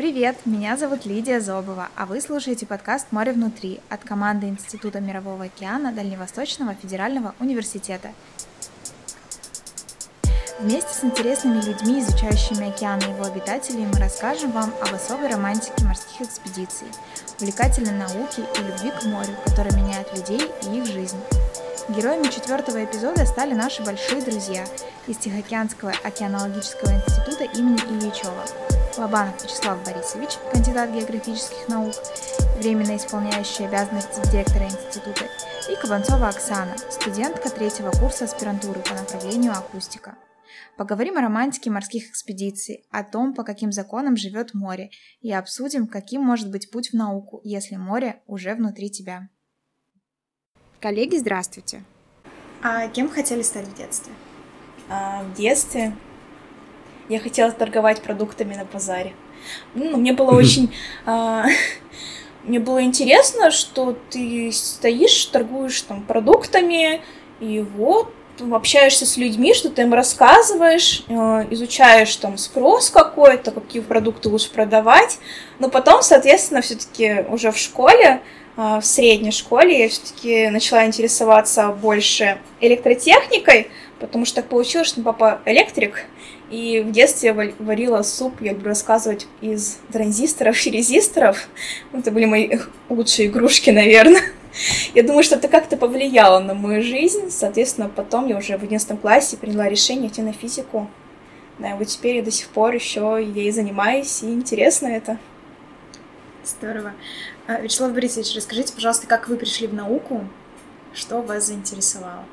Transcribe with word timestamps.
Привет, 0.00 0.46
меня 0.46 0.78
зовут 0.78 1.04
Лидия 1.04 1.40
Зобова, 1.42 1.90
а 1.94 2.06
вы 2.06 2.22
слушаете 2.22 2.64
подкаст 2.64 3.08
«Море 3.10 3.32
внутри» 3.32 3.80
от 3.90 4.02
команды 4.02 4.48
Института 4.48 4.98
Мирового 4.98 5.44
океана 5.44 5.92
Дальневосточного 5.92 6.74
федерального 6.74 7.34
университета. 7.38 8.08
Вместе 10.58 10.94
с 10.94 11.04
интересными 11.04 11.60
людьми, 11.60 12.00
изучающими 12.00 12.70
океан 12.70 12.98
и 13.00 13.10
его 13.12 13.26
обитателей, 13.26 13.84
мы 13.84 14.00
расскажем 14.00 14.52
вам 14.52 14.72
об 14.80 14.94
особой 14.94 15.28
романтике 15.28 15.84
морских 15.84 16.22
экспедиций, 16.22 16.86
увлекательной 17.38 17.92
науке 17.92 18.44
и 18.58 18.62
любви 18.62 18.92
к 18.98 19.04
морю, 19.04 19.36
которая 19.44 19.76
меняет 19.76 20.16
людей 20.16 20.40
и 20.62 20.78
их 20.78 20.86
жизнь. 20.86 21.18
Героями 21.90 22.30
четвертого 22.30 22.82
эпизода 22.82 23.26
стали 23.26 23.52
наши 23.52 23.82
большие 23.82 24.22
друзья 24.22 24.64
из 25.06 25.18
Тихоокеанского 25.18 25.92
океанологического 26.02 26.90
института 26.90 27.44
имени 27.44 27.80
Ильичева. 27.90 28.69
Лобанов 28.98 29.42
Вячеслав 29.42 29.84
Борисович, 29.84 30.30
кандидат 30.52 30.90
географических 30.90 31.68
наук, 31.68 31.94
временно 32.58 32.96
исполняющий 32.96 33.64
обязанности 33.64 34.20
директора 34.30 34.64
института, 34.64 35.26
и 35.70 35.76
Кабанцова 35.76 36.28
Оксана, 36.28 36.76
студентка 36.90 37.50
третьего 37.50 37.90
курса 37.90 38.24
аспирантуры 38.24 38.80
по 38.80 38.94
направлению 38.94 39.52
акустика. 39.52 40.16
Поговорим 40.76 41.16
о 41.16 41.20
романтике 41.20 41.70
морских 41.70 42.10
экспедиций, 42.10 42.86
о 42.90 43.04
том, 43.04 43.34
по 43.34 43.44
каким 43.44 43.70
законам 43.70 44.16
живет 44.16 44.54
море, 44.54 44.90
и 45.20 45.32
обсудим, 45.32 45.86
каким 45.86 46.22
может 46.22 46.50
быть 46.50 46.70
путь 46.70 46.90
в 46.90 46.94
науку, 46.94 47.40
если 47.44 47.76
море 47.76 48.22
уже 48.26 48.54
внутри 48.54 48.90
тебя. 48.90 49.28
Коллеги, 50.80 51.16
здравствуйте. 51.16 51.84
А 52.62 52.88
кем 52.88 53.08
хотели 53.08 53.42
стать 53.42 53.66
в 53.66 53.76
детстве? 53.76 54.12
А, 54.88 55.22
в 55.22 55.34
детстве 55.34 55.94
я 57.10 57.20
хотела 57.20 57.50
торговать 57.50 58.00
продуктами 58.00 58.54
на 58.54 58.64
базаре. 58.64 59.12
Ну, 59.74 59.96
мне 59.98 60.12
было 60.12 60.30
очень... 60.30 60.74
А, 61.06 61.44
мне 62.44 62.58
было 62.58 62.82
интересно, 62.82 63.50
что 63.50 63.96
ты 64.10 64.50
стоишь, 64.52 65.26
торгуешь 65.26 65.82
там 65.82 66.02
продуктами, 66.02 67.02
и 67.40 67.60
вот 67.76 68.12
общаешься 68.52 69.04
с 69.04 69.18
людьми, 69.18 69.52
что 69.52 69.68
ты 69.68 69.82
им 69.82 69.92
рассказываешь, 69.92 71.04
э, 71.08 71.12
изучаешь 71.50 72.16
там 72.16 72.38
спрос 72.38 72.88
какой-то, 72.88 73.50
какие 73.50 73.82
продукты 73.82 74.30
лучше 74.30 74.50
продавать, 74.50 75.18
но 75.58 75.68
потом, 75.68 76.00
соответственно, 76.00 76.62
все-таки 76.62 77.26
уже 77.28 77.52
в 77.52 77.58
школе 77.58 78.22
а, 78.56 78.80
в 78.80 78.84
средней 78.84 79.30
школе 79.30 79.78
я 79.78 79.88
все-таки 79.88 80.48
начала 80.48 80.84
интересоваться 80.84 81.68
больше 81.68 82.38
электротехникой, 82.60 83.70
потому 83.98 84.24
что 84.24 84.36
так 84.36 84.48
получилось, 84.48 84.88
что 84.88 85.02
папа 85.02 85.40
электрик, 85.46 86.04
и 86.50 86.80
в 86.80 86.90
детстве 86.90 87.28
я 87.28 87.54
варила 87.58 88.02
суп, 88.02 88.40
я 88.40 88.52
люблю 88.52 88.68
рассказывать, 88.68 89.26
из 89.40 89.78
транзисторов 89.92 90.66
и 90.66 90.70
резисторов. 90.70 91.48
Это 91.92 92.10
были 92.10 92.24
мои 92.24 92.58
лучшие 92.88 93.28
игрушки, 93.28 93.70
наверное. 93.70 94.22
Я 94.94 95.04
думаю, 95.04 95.22
что 95.22 95.36
это 95.36 95.46
как-то 95.46 95.76
повлияло 95.76 96.40
на 96.40 96.54
мою 96.54 96.82
жизнь. 96.82 97.30
Соответственно, 97.30 97.88
потом 97.88 98.26
я 98.26 98.36
уже 98.36 98.58
в 98.58 98.64
11 98.64 99.00
классе 99.00 99.36
приняла 99.36 99.68
решение 99.68 100.08
идти 100.08 100.22
на 100.22 100.32
физику. 100.32 100.90
Да, 101.60 101.70
и 101.70 101.78
вот 101.78 101.86
теперь 101.86 102.16
я 102.16 102.22
до 102.22 102.32
сих 102.32 102.48
пор 102.48 102.74
еще 102.74 103.18
ей 103.22 103.52
занимаюсь, 103.52 104.24
и 104.24 104.26
интересно 104.26 104.88
это. 104.88 105.18
Здорово. 106.44 106.94
А, 107.46 107.60
Вячеслав 107.60 107.92
Борисович, 107.92 108.34
расскажите, 108.34 108.72
пожалуйста, 108.72 109.06
как 109.06 109.28
вы 109.28 109.36
пришли 109.36 109.68
в 109.68 109.74
науку, 109.74 110.26
что 110.94 111.22
вас 111.22 111.46
заинтересовало? 111.46 112.24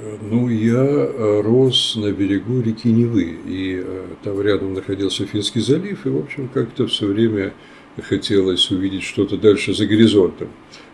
Э, 0.00 0.16
ну, 0.20 0.48
я 0.48 0.84
э, 0.84 1.40
рос 1.42 1.96
на 1.96 2.12
берегу 2.12 2.60
реки 2.60 2.90
Невы, 2.90 3.36
и 3.46 3.82
э, 3.84 4.06
там 4.22 4.40
рядом 4.40 4.74
находился 4.74 5.26
Финский 5.26 5.60
залив, 5.60 6.06
и, 6.06 6.08
в 6.08 6.18
общем, 6.18 6.48
как-то 6.48 6.86
все 6.86 7.06
время 7.06 7.52
хотелось 8.00 8.70
увидеть 8.70 9.02
что-то 9.02 9.36
дальше 9.36 9.74
за 9.74 9.86
горизонтом. 9.86 10.48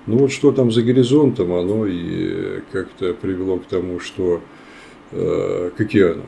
Ну 0.06 0.18
вот 0.18 0.32
что 0.32 0.52
там 0.52 0.72
за 0.72 0.82
горизонтом, 0.82 1.52
оно 1.52 1.86
и 1.86 2.60
как-то 2.72 3.14
привело 3.14 3.58
к 3.58 3.66
тому, 3.66 4.00
что 4.00 4.40
э, 5.12 5.70
к 5.76 5.80
океану. 5.80 6.24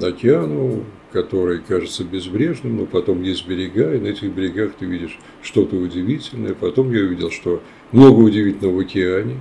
Океану 0.00 0.84
который 1.12 1.58
кажется 1.58 2.04
безбрежным, 2.04 2.76
но 2.76 2.86
потом 2.86 3.22
есть 3.22 3.46
берега, 3.46 3.94
и 3.94 3.98
на 3.98 4.08
этих 4.08 4.30
берегах 4.32 4.72
ты 4.78 4.86
видишь 4.86 5.18
что-то 5.42 5.76
удивительное. 5.76 6.54
Потом 6.54 6.92
я 6.92 7.02
увидел, 7.02 7.30
что 7.30 7.60
много 7.92 8.20
удивительного 8.20 8.76
в 8.76 8.78
океане. 8.78 9.40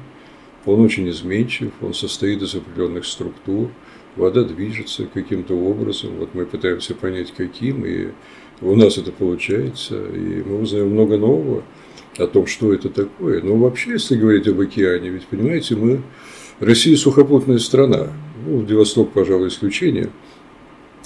Он 0.65 0.81
очень 0.81 1.09
изменчив, 1.09 1.71
он 1.81 1.93
состоит 1.93 2.41
из 2.41 2.55
определенных 2.55 3.05
структур. 3.05 3.69
Вода 4.15 4.43
движется 4.43 5.05
каким-то 5.05 5.55
образом. 5.55 6.11
Вот 6.19 6.33
мы 6.33 6.45
пытаемся 6.45 6.95
понять, 6.95 7.33
каким, 7.35 7.85
и 7.85 8.09
у 8.61 8.75
нас 8.75 8.97
это 8.97 9.11
получается. 9.11 10.05
И 10.07 10.43
мы 10.43 10.61
узнаем 10.61 10.89
много 10.89 11.17
нового 11.17 11.63
о 12.17 12.27
том, 12.27 12.45
что 12.45 12.73
это 12.73 12.89
такое. 12.89 13.41
Но 13.41 13.55
вообще, 13.55 13.91
если 13.91 14.17
говорить 14.17 14.47
об 14.47 14.59
океане, 14.59 15.09
ведь, 15.09 15.27
понимаете, 15.27 15.75
мы 15.75 16.01
Россия 16.59 16.97
сухопутная 16.97 17.59
страна. 17.59 18.07
Ну, 18.45 18.57
Владивосток, 18.57 19.11
пожалуй, 19.11 19.47
исключение– 19.47 20.09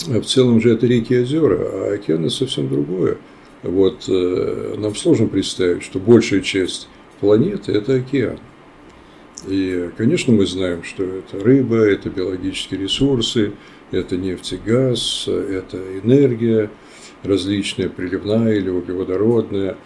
а 0.07 0.19
в 0.19 0.25
целом 0.25 0.59
же 0.59 0.73
это 0.73 0.87
реки 0.87 1.13
и 1.13 1.21
озера, 1.21 1.57
а 1.59 1.93
океаны 1.93 2.29
совсем 2.29 2.67
другое. 2.67 3.17
Вот 3.61 4.05
э, 4.07 4.75
нам 4.77 4.95
сложно 4.95 5.27
представить, 5.27 5.83
что 5.83 5.99
большая 5.99 6.41
часть 6.41 6.87
планеты– 7.19 7.71
это 7.73 7.95
океан. 7.95 8.39
И, 9.47 9.89
конечно, 9.97 10.33
мы 10.33 10.45
знаем, 10.45 10.83
что 10.83 11.03
это 11.03 11.43
рыба, 11.43 11.77
это 11.77 12.09
биологические 12.09 12.81
ресурсы, 12.81 13.53
это 13.91 14.17
нефть 14.17 14.53
и 14.53 14.57
газ, 14.57 15.25
это 15.27 15.77
энергия 16.03 16.69
различная, 17.23 17.89
приливная 17.89 18.55
или 18.55 18.69
углеводородная. 18.69 19.77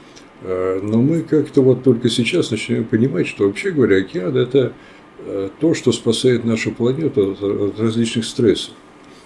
Э, 0.41 0.79
но 0.81 1.01
мы 1.01 1.21
как-то 1.21 1.61
вот 1.61 1.83
только 1.83 2.09
сейчас 2.09 2.51
начинаем 2.51 2.85
понимать, 2.85 3.27
что 3.27 3.45
вообще 3.45 3.71
говоря, 3.71 3.97
океан– 3.97 4.35
это 4.37 4.73
э, 5.19 5.49
то, 5.59 5.73
что 5.73 5.91
спасает 5.91 6.43
нашу 6.45 6.71
планету 6.71 7.37
от 7.39 7.79
различных 7.79 8.25
стрессов. 8.25 8.73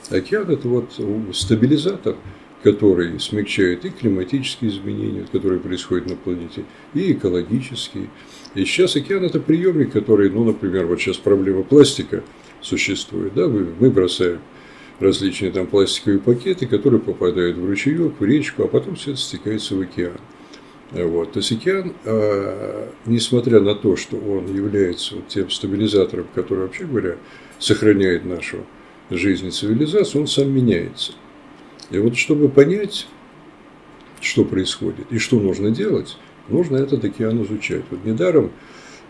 Океан– 0.10 0.50
это 0.50 0.68
вот 0.68 0.92
стабилизатор, 1.34 2.16
который 2.64 3.20
смягчает 3.20 3.86
и 3.86 3.90
климатические 3.90 4.72
изменения, 4.72 5.26
которые 5.32 5.60
происходят 5.60 6.10
на 6.10 6.16
планете, 6.16 6.66
и 6.94 7.14
экологические. 7.14 8.10
И 8.56 8.66
сейчас 8.66 8.96
океан– 8.96 9.24
это 9.26 9.40
приемник, 9.40 9.92
который, 9.94 10.30
ну, 10.30 10.44
например, 10.44 10.86
вот 10.86 11.00
сейчас 11.00 11.18
проблема 11.18 11.64
пластика 11.64 12.24
существует, 12.62 13.34
да, 13.34 13.48
мы 13.48 13.90
бросаем 13.90 14.40
различные 15.02 15.52
там 15.52 15.68
пластиковые 15.68 16.20
пакеты, 16.20 16.68
которые 16.68 17.02
попадают 17.02 17.58
в 17.58 17.66
ручеек, 17.66 18.20
в 18.20 18.24
речку, 18.24 18.64
а 18.64 18.68
потом 18.68 18.96
все 18.96 19.12
это 19.12 19.20
стекается 19.20 19.76
в 19.76 19.82
океан. 19.82 20.18
Вот. 20.92 21.32
То 21.34 21.40
есть 21.40 21.52
океан, 21.52 21.94
а, 22.06 22.90
несмотря 23.06 23.62
на 23.62 23.76
то, 23.76 23.96
что 23.96 24.18
он 24.18 24.54
является 24.54 25.16
вот 25.16 25.28
тем 25.28 25.50
стабилизатором, 25.50 26.28
который, 26.36 26.66
вообще 26.66 26.86
говоря, 26.86 27.18
сохраняет 27.60 28.26
нашу 28.26 28.66
жизни 29.10 29.50
цивилизации, 29.50 30.20
он 30.20 30.28
сам 30.28 30.52
меняется. 30.52 31.14
И 31.90 31.98
вот 31.98 32.16
чтобы 32.16 32.50
понять, 32.50 33.08
что 34.20 34.46
происходит 34.46 35.12
и 35.12 35.18
что 35.18 35.40
нужно 35.40 35.72
делать, 35.72 36.18
нужно 36.52 36.78
этот 36.78 37.04
океан 37.04 37.44
изучать. 37.44 37.84
Вот 37.90 38.04
недаром 38.06 38.52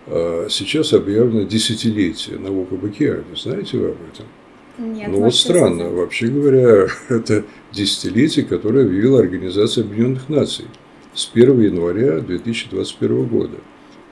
а, 0.08 0.48
сейчас 0.50 0.94
объявлено 0.94 1.44
десятилетие 1.44 2.40
наук 2.40 2.72
об 2.72 2.86
океане. 2.86 3.24
Знаете 3.36 3.78
вы 3.78 3.90
об 3.90 3.98
этом? 4.14 4.26
Нет, 4.78 5.10
ну 5.10 5.22
вот 5.22 5.36
странно, 5.36 5.76
сказать. 5.76 5.94
вообще 5.94 6.28
говоря, 6.28 6.88
это 7.10 7.46
десятилетие, 7.72 8.46
которое 8.46 8.86
объявила 8.86 9.20
Организация 9.20 9.84
Объединенных 9.84 10.30
Наций 10.30 10.66
с 11.14 11.30
1 11.34 11.62
января 11.62 12.20
2021 12.20 13.26
года. 13.26 13.58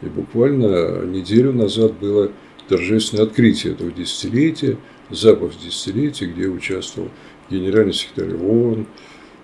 И 0.02 0.08
буквально 0.08 1.06
неделю 1.06 1.54
назад 1.54 1.94
было 2.00 2.32
торжественное 2.68 3.26
открытие 3.26 3.74
этого 3.74 3.92
десятилетия– 3.92 4.78
запуск 5.10 5.60
десятилетия, 5.60 6.28
где 6.28 6.48
участвовал 6.48 7.10
генеральный 7.50 7.94
секретарь 7.94 8.36
ООН, 8.36 8.86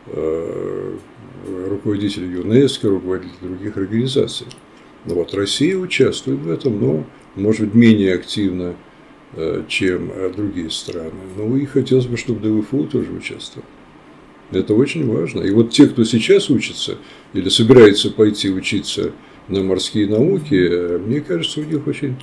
э, 0.08 0.98
руководитель 1.46 2.26
ЮНЕСКО, 2.26 2.90
руководитель 2.90 3.36
других 3.42 3.78
организаций. 3.78 4.48
Ну 5.06 5.16
вот 5.16 5.34
Россия 5.34 5.78
участвует 5.78 6.40
в 6.40 6.50
этом, 6.50 6.80
но, 6.80 7.06
может 7.36 7.66
быть, 7.66 7.76
менее 7.76 8.16
активно, 8.16 8.76
э, 9.34 9.64
чем 9.68 10.12
другие 10.36 10.70
страны. 10.72 11.12
Ну 11.38 11.56
и 11.58 11.66
хотелось 11.66 12.08
бы, 12.08 12.18
чтобы 12.18 12.40
ДВФУ 12.40 12.86
тоже 12.86 13.12
участвовал. 13.12 13.66
Это 14.52 14.74
очень 14.74 15.08
важно. 15.08 15.42
И 15.42 15.52
вот 15.52 15.72
те, 15.72 15.88
кто 15.88 16.04
сейчас 16.04 16.50
учится 16.50 16.98
или 17.34 17.50
собирается 17.50 18.12
пойти 18.12 18.50
учиться 18.50 19.12
на 19.48 19.64
морские 19.64 20.08
науки, 20.08 20.56
э, 20.56 20.98
мне 20.98 21.22
кажется, 21.22 21.62
у 21.62 21.64
них 21.64 21.86
очень 21.88 22.18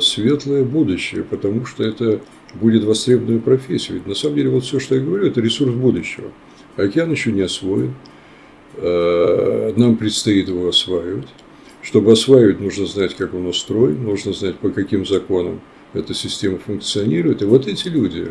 светлое 0.00 0.64
будущее, 0.64 1.22
потому 1.22 1.66
что 1.66 1.84
это 1.84 2.22
будет 2.54 2.84
востребованной 2.84 3.40
профессией. 3.40 3.96
Ведь 3.96 4.06
на 4.06 4.14
самом 4.14 4.36
деле 4.36 4.48
вот 4.48 4.64
все, 4.64 4.80
что 4.80 4.94
я 4.94 5.02
говорю, 5.02 5.26
это 5.26 5.42
ресурс 5.42 5.74
будущего. 5.74 6.30
Океан 6.76 7.10
еще 7.10 7.30
не 7.30 7.42
освоен. 7.42 7.94
Э, 8.76 9.72
нам 9.76 9.96
предстоит 9.96 10.48
его 10.48 10.68
осваивать. 10.68 11.28
Чтобы 11.82 12.12
осваивать, 12.12 12.60
нужно 12.60 12.86
знать, 12.86 13.14
как 13.14 13.34
он 13.34 13.46
устроен, 13.46 14.02
нужно 14.02 14.32
знать, 14.32 14.56
по 14.56 14.70
каким 14.70 15.04
законам 15.04 15.60
эта 15.92 16.14
система 16.14 16.58
функционирует. 16.58 17.42
И 17.42 17.44
вот 17.44 17.66
эти 17.66 17.88
люди, 17.88 18.26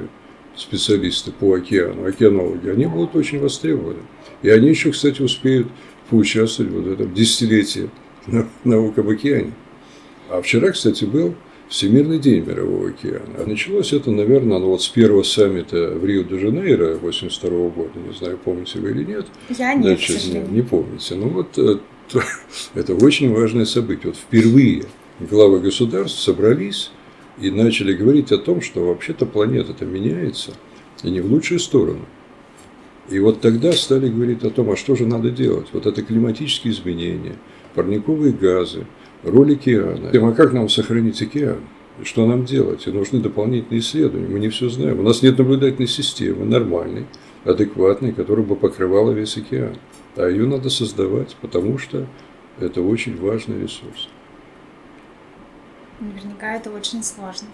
специалисты 0.55 1.31
по 1.31 1.53
океану, 1.53 2.05
океанологи, 2.05 2.69
они 2.69 2.85
будут 2.87 3.15
очень 3.15 3.39
востребованы. 3.39 3.99
И 4.41 4.49
они 4.49 4.69
еще, 4.69 4.91
кстати, 4.91 5.21
успеют 5.21 5.67
поучаствовать 6.09 6.71
вот 6.71 6.83
в 6.85 6.91
этом 6.91 7.13
десятилетии 7.13 7.89
наук 8.63 8.97
об 8.97 9.09
океане. 9.09 9.53
А 10.29 10.41
вчера, 10.41 10.71
кстати, 10.71 11.05
был 11.05 11.35
Всемирный 11.73 12.19
день 12.19 12.45
Мирового 12.45 12.89
океана. 12.89 13.33
А 13.39 13.45
началось 13.47 13.93
это, 13.93 14.11
наверное, 14.11 14.59
ну, 14.59 14.67
вот 14.67 14.83
с 14.83 14.87
первого 14.89 15.23
саммита 15.23 15.89
в 15.95 16.05
Рио-де-Жанейро 16.05 16.97
82 16.97 17.69
года. 17.69 17.89
Не 17.95 18.13
знаю, 18.13 18.37
помните 18.37 18.77
вы 18.77 18.91
или 18.91 19.03
нет. 19.03 19.25
Я 19.49 19.73
нет, 19.73 19.97
Значит, 19.97 20.31
не, 20.31 20.57
не 20.57 20.61
помните. 20.61 21.15
Ну 21.15 21.29
вот 21.29 21.57
э, 21.57 21.79
это 22.75 22.93
очень 22.93 23.33
важное 23.33 23.65
событие. 23.65 24.11
Вот 24.11 24.17
впервые 24.17 24.83
главы 25.19 25.61
государств 25.61 26.19
собрались 26.19 26.91
и 27.41 27.49
начали 27.49 27.93
говорить 27.93 28.31
о 28.31 28.37
том, 28.37 28.61
что 28.61 28.85
вообще-то 28.85 29.25
планета-то 29.25 29.83
меняется, 29.83 30.51
и 31.01 31.09
не 31.09 31.21
в 31.21 31.25
лучшую 31.25 31.59
сторону. 31.59 32.05
И 33.09 33.17
вот 33.17 33.41
тогда 33.41 33.71
стали 33.71 34.09
говорить 34.09 34.43
о 34.43 34.51
том, 34.51 34.69
а 34.69 34.75
что 34.75 34.95
же 34.95 35.07
надо 35.07 35.31
делать. 35.31 35.69
Вот 35.73 35.87
это 35.87 36.03
климатические 36.03 36.71
изменения, 36.71 37.35
парниковые 37.73 38.31
газы– 38.31 38.85
роль 39.23 39.53
океана. 39.53 40.09
А 40.11 40.31
как 40.33 40.53
нам 40.53 40.69
сохранить 40.69 41.21
океан? 41.21 41.59
Что 42.03 42.25
нам 42.25 42.45
делать? 42.45 42.87
И 42.87 42.91
нужны 42.91 43.19
дополнительные 43.19 43.79
исследования. 43.79 44.27
Мы 44.27 44.39
не 44.39 44.49
все 44.49 44.69
знаем. 44.69 44.99
У 44.99 45.03
нас 45.03 45.21
нет 45.21 45.37
наблюдательной 45.37 45.87
системы, 45.87 46.45
нормальной, 46.45 47.05
адекватной, 47.45 48.13
которая 48.13 48.45
бы 48.45 48.55
покрывала 48.55 49.11
весь 49.11 49.37
океан. 49.37 49.77
А 50.15 50.27
ее 50.27 50.47
надо 50.47 50.69
создавать, 50.69 51.35
потому 51.41 51.77
что 51.77 52.07
это 52.59 52.81
очень 52.81 53.19
важный 53.19 53.61
ресурс. 53.61 54.09
Наверняка 55.99 56.55
это 56.55 56.71
очень 56.71 57.03
сложно. 57.03 57.47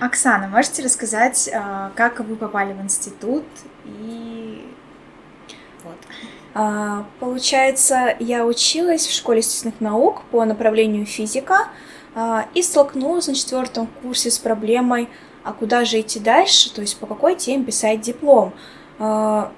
Оксана, 0.00 0.48
можете 0.48 0.82
рассказать, 0.82 1.48
а, 1.54 1.92
как 1.94 2.20
вы 2.20 2.36
попали 2.36 2.72
в 2.72 2.82
институт 2.82 3.44
и 3.86 4.64
вот. 5.84 5.98
А, 6.54 7.04
получается, 7.18 8.14
я 8.20 8.46
училась 8.46 9.06
в 9.06 9.12
школе 9.12 9.38
естественных 9.38 9.80
наук 9.80 10.22
по 10.30 10.44
направлению 10.44 11.04
физика 11.04 11.66
а, 12.14 12.46
и 12.54 12.62
столкнулась 12.62 13.26
на 13.26 13.34
четвертом 13.34 13.88
курсе 14.02 14.30
с 14.30 14.38
проблемой, 14.38 15.08
а 15.42 15.52
куда 15.52 15.84
же 15.84 16.00
идти 16.00 16.20
дальше, 16.20 16.72
то 16.72 16.80
есть 16.80 16.96
по 16.98 17.06
какой 17.06 17.34
теме 17.34 17.64
писать 17.64 18.00
диплом. 18.02 18.52
А, 19.00 19.50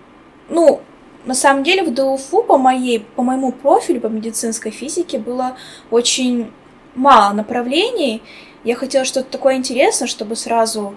ну, 0.48 0.80
на 1.26 1.34
самом 1.34 1.64
деле 1.64 1.82
в 1.82 1.92
ДУФУ 1.92 2.42
по, 2.44 2.56
моей, 2.56 3.00
по 3.00 3.22
моему 3.22 3.52
профилю 3.52 4.00
по 4.00 4.06
медицинской 4.06 4.70
физике 4.70 5.18
было 5.18 5.56
очень 5.90 6.50
мало 6.94 7.34
направлений. 7.34 8.22
Я 8.64 8.74
хотела 8.74 9.04
что-то 9.04 9.30
такое 9.30 9.56
интересное, 9.56 10.08
чтобы 10.08 10.34
сразу 10.34 10.94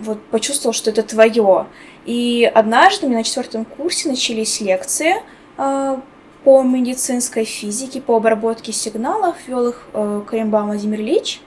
вот 0.00 0.22
почувствовал, 0.26 0.72
что 0.72 0.90
это 0.90 1.02
твое. 1.02 1.66
И 2.08 2.50
однажды 2.54 3.04
у 3.04 3.10
меня 3.10 3.18
на 3.18 3.24
четвертом 3.24 3.66
курсе 3.66 4.08
начались 4.08 4.62
лекции 4.62 5.16
э, 5.58 5.96
по 6.42 6.62
медицинской 6.62 7.44
физике, 7.44 8.00
по 8.00 8.16
обработке 8.16 8.72
сигналов, 8.72 9.36
вел 9.46 9.68
их 9.68 9.86
э, 9.92 10.22
Каримба 10.26 10.62
Владимир 10.62 11.02
Ильич. 11.02 11.42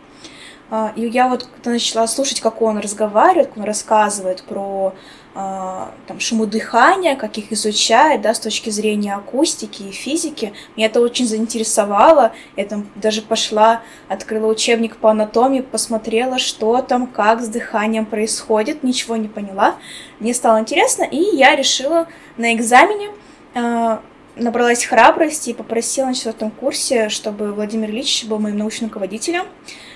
Э, 0.69 0.89
и 0.95 1.07
я 1.07 1.29
вот 1.29 1.49
начала 1.65 2.05
слушать, 2.05 2.41
как 2.41 2.61
он 2.61 2.77
разговаривает, 2.77 3.47
как 3.47 3.57
он 3.57 3.63
рассказывает 3.63 4.43
про 4.43 4.93
там, 5.33 6.19
шумы 6.19 6.45
дыхания, 6.45 7.15
как 7.15 7.37
их 7.37 7.51
изучает, 7.53 8.21
да, 8.21 8.33
с 8.33 8.39
точки 8.39 8.69
зрения 8.69 9.15
акустики 9.15 9.83
и 9.83 9.91
физики. 9.91 10.53
Меня 10.75 10.87
это 10.87 10.99
очень 10.99 11.25
заинтересовало. 11.25 12.33
Я 12.57 12.65
там 12.65 12.87
даже 12.95 13.21
пошла, 13.21 13.81
открыла 14.09 14.47
учебник 14.47 14.97
по 14.97 15.11
анатомии, 15.11 15.61
посмотрела, 15.61 16.37
что 16.37 16.81
там, 16.81 17.07
как 17.07 17.41
с 17.41 17.47
дыханием 17.47 18.05
происходит, 18.05 18.83
ничего 18.83 19.15
не 19.15 19.29
поняла. 19.29 19.75
Мне 20.19 20.33
стало 20.33 20.59
интересно, 20.59 21.03
и 21.03 21.35
я 21.35 21.55
решила 21.55 22.07
на 22.37 22.53
экзамене 22.53 23.11
э, 23.53 23.97
набралась 24.35 24.85
храбрости 24.85 25.51
и 25.51 25.53
попросила 25.53 26.07
на 26.07 26.13
четвертом 26.13 26.51
курсе, 26.51 27.09
чтобы 27.09 27.53
Владимир 27.53 27.89
Ильич 27.89 28.25
был 28.25 28.39
моим 28.39 28.57
научным 28.57 28.89
руководителем. 28.89 29.45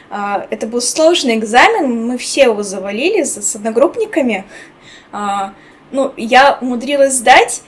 Э, 0.10 0.46
это 0.50 0.68
был 0.68 0.82
сложный 0.82 1.36
экзамен, 1.36 2.08
мы 2.08 2.18
все 2.18 2.44
его 2.44 2.64
завалили 2.64 3.24
с 3.24 3.56
одногруппниками. 3.56 4.46
А, 5.12 5.54
ну, 5.92 6.14
я 6.18 6.58
умудрилась 6.62 7.14
сдать, 7.14 7.64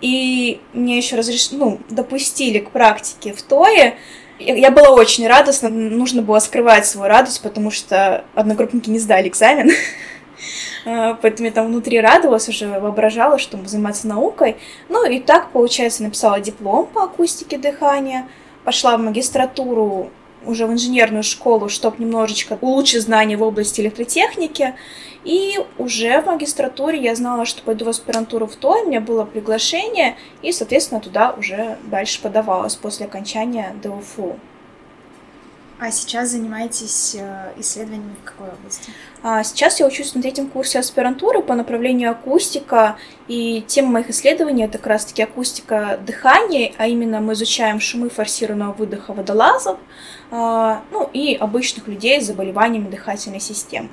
и 0.00 0.60
мне 0.72 0.96
еще 0.96 1.16
разреш... 1.16 1.50
ну, 1.52 1.80
допустили 1.88 2.58
к 2.58 2.70
практике 2.70 3.32
в 3.32 3.42
ТОЕ. 3.42 3.96
Я 4.38 4.70
была 4.70 4.90
очень 4.90 5.26
радостна, 5.28 5.68
нужно 5.68 6.22
было 6.22 6.40
скрывать 6.40 6.86
свою 6.86 7.08
радость, 7.08 7.42
потому 7.42 7.70
что 7.70 8.24
одногруппники 8.34 8.90
не 8.90 8.98
сдали 8.98 9.28
экзамен. 9.28 9.70
А, 10.84 11.14
поэтому 11.14 11.46
я 11.46 11.52
там 11.52 11.66
внутри 11.68 12.00
радовалась, 12.00 12.48
уже 12.48 12.66
воображала, 12.66 13.38
что 13.38 13.56
буду 13.56 13.68
заниматься 13.68 14.08
наукой. 14.08 14.56
Ну 14.88 15.08
и 15.08 15.20
так, 15.20 15.52
получается, 15.52 16.02
написала 16.02 16.40
диплом 16.40 16.86
по 16.86 17.04
акустике 17.04 17.56
дыхания, 17.56 18.26
пошла 18.64 18.96
в 18.96 19.00
магистратуру 19.00 20.10
уже 20.46 20.66
в 20.66 20.72
инженерную 20.72 21.22
школу, 21.22 21.68
чтобы 21.68 22.02
немножечко 22.02 22.58
улучшить 22.60 23.02
знания 23.02 23.36
в 23.36 23.42
области 23.42 23.80
электротехники. 23.80 24.74
И 25.24 25.58
уже 25.78 26.20
в 26.20 26.26
магистратуре 26.26 27.00
я 27.00 27.14
знала, 27.14 27.44
что 27.44 27.62
пойду 27.62 27.84
в 27.84 27.88
аспирантуру 27.88 28.46
в 28.46 28.56
ТОИ, 28.56 28.82
у 28.82 28.88
меня 28.88 29.00
было 29.00 29.24
приглашение, 29.24 30.16
и, 30.42 30.50
соответственно, 30.52 31.00
туда 31.00 31.32
уже 31.32 31.78
дальше 31.84 32.20
подавалась 32.20 32.74
после 32.74 33.06
окончания 33.06 33.74
ДУФУ. 33.82 34.38
А 35.84 35.90
сейчас 35.90 36.28
занимаетесь 36.28 37.16
э, 37.18 37.54
исследованиями 37.56 38.14
в 38.22 38.24
какой 38.24 38.50
области? 38.50 38.92
А 39.20 39.42
сейчас 39.42 39.80
я 39.80 39.86
учусь 39.88 40.14
на 40.14 40.22
третьем 40.22 40.46
курсе 40.46 40.78
аспирантуры 40.78 41.42
по 41.42 41.56
направлению 41.56 42.12
акустика, 42.12 42.96
и 43.26 43.64
тема 43.66 43.94
моих 43.94 44.10
исследований 44.10 44.62
это 44.62 44.78
как 44.78 44.86
раз-таки 44.86 45.24
акустика 45.24 45.98
дыхания, 46.06 46.72
а 46.78 46.86
именно 46.86 47.18
мы 47.18 47.32
изучаем 47.32 47.80
шумы 47.80 48.10
форсированного 48.10 48.74
выдоха 48.74 49.12
водолазов, 49.12 49.76
а, 50.30 50.84
ну 50.92 51.10
и 51.12 51.34
обычных 51.34 51.88
людей 51.88 52.20
с 52.20 52.26
заболеваниями 52.26 52.88
дыхательной 52.88 53.40
системы. 53.40 53.88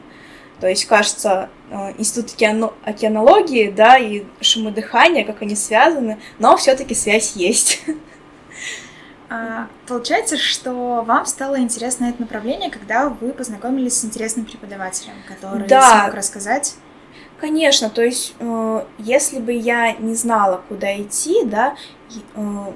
То 0.60 0.68
есть, 0.68 0.86
кажется, 0.86 1.50
э, 1.72 1.94
институт 1.98 2.36
океанологии, 2.84 3.72
да, 3.72 3.98
и 3.98 4.26
шумы 4.42 4.70
дыхания, 4.70 5.26
как 5.26 5.42
они 5.42 5.56
связаны, 5.56 6.20
но 6.38 6.56
все-таки 6.56 6.94
связь 6.94 7.36
есть. 7.36 7.82
А, 9.30 9.68
получается, 9.88 10.38
что 10.38 11.04
вам 11.04 11.26
стало 11.28 11.60
интересно 11.60 12.06
это 12.06 12.22
направление, 12.22 12.72
когда 12.72 13.10
вы 13.10 13.32
познакомились 13.32 13.94
с 14.00 14.06
интересным 14.06 14.46
преподавателем, 14.46 15.14
который 15.28 15.68
да. 15.68 16.02
смог 16.02 16.16
рассказать. 16.16 16.76
Конечно, 17.40 17.90
то 17.90 18.02
есть, 18.02 18.36
э, 18.40 18.86
если 18.98 19.40
бы 19.40 19.54
я 19.54 19.94
не 19.94 20.16
знала, 20.16 20.62
куда 20.68 21.00
идти, 21.02 21.46
да, 21.46 21.76
э, 22.36 22.74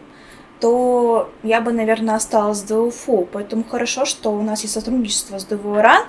то 0.64 1.30
я 1.44 1.60
бы, 1.60 1.74
наверное, 1.74 2.16
осталась 2.16 2.62
в 2.62 2.68
ДУФУ. 2.70 3.28
Поэтому 3.34 3.66
хорошо, 3.66 4.06
что 4.06 4.32
у 4.32 4.42
нас 4.42 4.62
есть 4.62 4.74
сотрудничество 4.74 5.38
с 5.38 5.44
ДВРАН, 5.44 6.06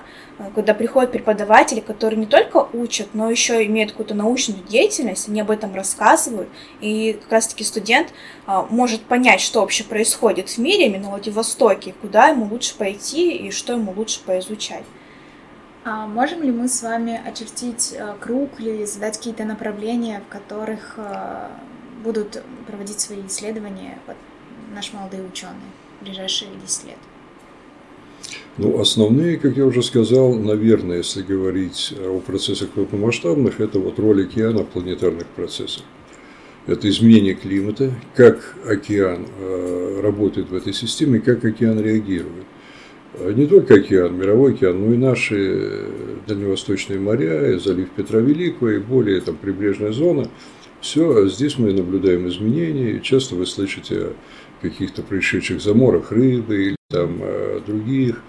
когда 0.55 0.73
приходят 0.73 1.11
преподаватели, 1.11 1.81
которые 1.81 2.17
не 2.17 2.25
только 2.25 2.65
учат, 2.71 3.09
но 3.11 3.29
еще 3.29 3.65
имеют 3.65 3.91
какую-то 3.91 4.15
научную 4.15 4.63
деятельность, 4.63 5.27
они 5.27 5.41
об 5.41 5.51
этом 5.51 5.75
рассказывают, 5.75 6.47
и 6.79 7.19
как 7.21 7.33
раз-таки 7.33 7.65
студент 7.65 8.13
а, 8.45 8.65
может 8.69 9.01
понять, 9.01 9.41
что 9.41 9.59
вообще 9.59 9.83
происходит 9.83 10.47
в 10.47 10.57
мире, 10.57 10.85
именно 10.85 11.07
в 11.07 11.09
Владивостоке, 11.09 11.93
куда 12.01 12.29
ему 12.29 12.45
лучше 12.45 12.77
пойти 12.77 13.35
и 13.35 13.51
что 13.51 13.73
ему 13.73 13.91
лучше 13.91 14.21
поизучать. 14.23 14.85
А 15.83 16.07
можем 16.07 16.41
ли 16.43 16.51
мы 16.51 16.69
с 16.69 16.81
вами 16.81 17.21
очертить 17.27 17.93
э, 17.93 18.15
круг 18.21 18.51
или 18.59 18.85
задать 18.85 19.17
какие-то 19.17 19.43
направления, 19.43 20.21
в 20.25 20.31
которых 20.31 20.93
э, 20.95 21.49
будут 22.05 22.41
проводить 22.67 23.01
свои 23.01 23.27
исследования 23.27 23.99
наши 24.73 24.95
молодые 24.95 25.23
ученые 25.23 25.71
в 25.99 26.05
ближайшие 26.05 26.49
10 26.65 26.85
лет? 26.85 26.97
Ну, 28.57 28.79
основные, 28.79 29.37
как 29.37 29.57
я 29.57 29.65
уже 29.65 29.83
сказал, 29.83 30.33
наверное, 30.33 30.97
если 30.97 31.21
говорить 31.21 31.93
о 31.99 32.19
процессах 32.19 32.71
крупномасштабных, 32.71 33.59
это 33.59 33.79
вот 33.79 33.99
роль 33.99 34.23
океана 34.23 34.63
в 34.63 34.67
планетарных 34.67 35.27
процессах. 35.27 35.83
Это 36.65 36.89
изменение 36.89 37.35
климата, 37.35 37.91
как 38.15 38.55
океан 38.65 39.27
э, 39.39 39.99
работает 40.01 40.49
в 40.49 40.55
этой 40.55 40.73
системе, 40.73 41.19
как 41.19 41.43
океан 41.43 41.79
реагирует. 41.79 42.45
А 43.19 43.31
не 43.31 43.45
только 43.45 43.75
океан, 43.75 44.17
мировой 44.17 44.53
океан, 44.53 44.79
но 44.79 44.93
и 44.93 44.97
наши 44.97 45.87
дальневосточные 46.27 46.99
моря, 46.99 47.53
и 47.53 47.59
залив 47.59 47.89
Петра 47.91 48.19
Великого, 48.19 48.71
и 48.71 48.79
более 48.79 49.21
там 49.21 49.35
прибрежная 49.35 49.91
зона. 49.91 50.29
Все, 50.81 51.27
здесь 51.27 51.57
мы 51.57 51.73
наблюдаем 51.73 52.27
изменения. 52.27 52.99
Часто 52.99 53.35
вы 53.35 53.45
слышите 53.45 54.13
каких-то 54.69 55.01
происшедших 55.01 55.61
заморах 55.61 56.11
рыбы 56.11 56.63
или 56.65 56.75
там 56.89 57.19
э, 57.21 57.61
других 57.65 58.21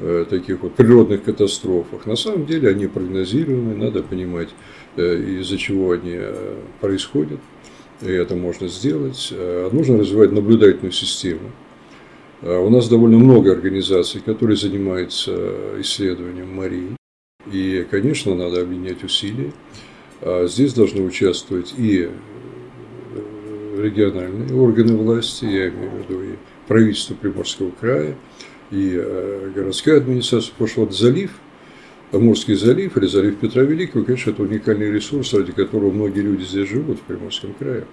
э, 0.00 0.24
таких 0.28 0.60
вот 0.60 0.74
природных 0.74 1.24
катастрофах. 1.24 2.06
На 2.06 2.16
самом 2.16 2.46
деле 2.46 2.68
они 2.68 2.86
прогнозируемы, 2.86 3.74
надо 3.74 4.02
понимать, 4.02 4.48
э, 4.96 5.40
из-за 5.40 5.58
чего 5.58 5.92
они 5.92 6.18
происходят. 6.80 7.40
И 8.02 8.10
это 8.10 8.34
можно 8.34 8.68
сделать. 8.68 9.32
Нужно 9.72 9.98
развивать 9.98 10.32
наблюдательную 10.32 10.92
систему. 10.92 11.52
У 12.42 12.68
нас 12.68 12.88
довольно 12.88 13.18
много 13.18 13.52
организаций, 13.52 14.20
которые 14.20 14.56
занимаются 14.56 15.32
исследованием 15.80 16.52
морей. 16.54 16.88
И, 17.50 17.86
конечно, 17.90 18.34
надо 18.34 18.60
объединять 18.60 19.04
усилия. 19.04 19.52
А 20.20 20.46
здесь 20.48 20.74
должны 20.74 21.02
участвовать 21.02 21.72
и 21.78 22.10
региональные 23.78 24.54
органы 24.54 24.96
власти, 24.96 25.44
я 25.44 25.68
имею 25.68 25.90
в 25.90 26.10
виду 26.10 26.22
и 26.22 26.34
правительство 26.66 27.14
Приморского 27.14 27.70
края, 27.70 28.16
и 28.70 29.02
городская 29.54 29.98
администрация, 29.98 30.52
потому 30.52 30.68
что 30.68 30.80
вот 30.82 30.94
залив, 30.94 31.30
Амурский 32.12 32.54
залив 32.54 32.96
или 32.96 33.06
залив 33.06 33.36
Петра 33.36 33.62
Великого, 33.62 34.04
конечно, 34.04 34.30
это 34.30 34.42
уникальный 34.42 34.90
ресурс, 34.90 35.34
ради 35.34 35.52
которого 35.52 35.90
многие 35.90 36.20
люди 36.20 36.44
здесь 36.44 36.68
живут, 36.68 36.98
в 36.98 37.02
Приморском 37.02 37.54
крае. 37.54 37.84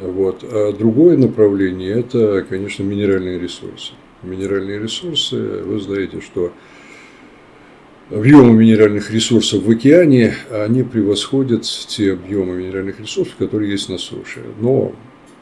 Вот. 0.00 0.44
А 0.44 0.72
другое 0.72 1.16
направление– 1.16 1.90
это, 1.98 2.44
конечно, 2.48 2.84
минеральные 2.84 3.38
ресурсы. 3.38 3.92
Минеральные 4.22 4.78
ресурсы, 4.78 5.36
вы 5.36 5.80
знаете, 5.80 6.20
что 6.20 6.52
объемы 8.10 8.54
минеральных 8.54 9.10
ресурсов 9.10 9.62
в 9.62 9.70
океане, 9.70 10.34
они 10.50 10.82
превосходят 10.82 11.62
те 11.62 12.12
объемы 12.12 12.56
минеральных 12.56 13.00
ресурсов, 13.00 13.36
которые 13.38 13.70
есть 13.70 13.88
на 13.88 13.98
суше. 13.98 14.42
Но 14.60 14.92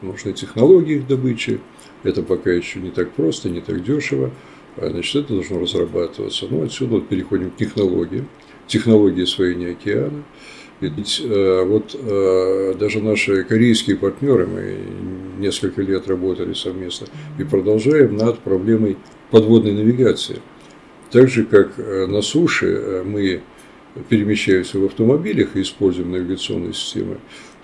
нужны 0.01 0.33
технологии 0.33 0.97
их 0.97 1.07
добычи, 1.07 1.59
это 2.03 2.23
пока 2.23 2.51
еще 2.51 2.79
не 2.79 2.91
так 2.91 3.11
просто, 3.11 3.49
не 3.49 3.61
так 3.61 3.83
дешево, 3.83 4.31
значит, 4.77 5.25
это 5.25 5.33
должно 5.33 5.59
разрабатываться. 5.59 6.45
Ну, 6.49 6.63
отсюда 6.63 6.95
вот 6.95 7.07
переходим 7.07 7.51
к 7.51 7.55
технологиям, 7.55 8.27
технологии 8.67 9.23
освоения 9.23 9.71
океана– 9.71 10.23
ведь 10.79 11.21
э, 11.23 11.63
вот 11.65 11.95
э, 11.99 12.75
даже 12.79 13.01
наши 13.01 13.43
корейские 13.43 13.97
партнеры, 13.97 14.45
мы 14.45 14.77
несколько 15.39 15.81
лет 15.81 16.07
работали 16.07 16.53
совместно 16.53 17.07
и 17.39 17.43
продолжаем 17.43 18.15
над 18.15 18.39
проблемой 18.39 18.97
подводной 19.31 19.73
навигации. 19.73 20.39
Так 21.11 21.29
же, 21.29 21.43
как 21.45 21.77
э, 21.77 22.05
на 22.07 22.21
суше 22.21 23.03
мы 23.05 23.41
перемещаемся 24.09 24.79
в 24.79 24.85
автомобилях 24.85 25.55
и 25.55 25.61
используем 25.61 26.11
навигационные 26.11 26.73
системы, 26.73 27.17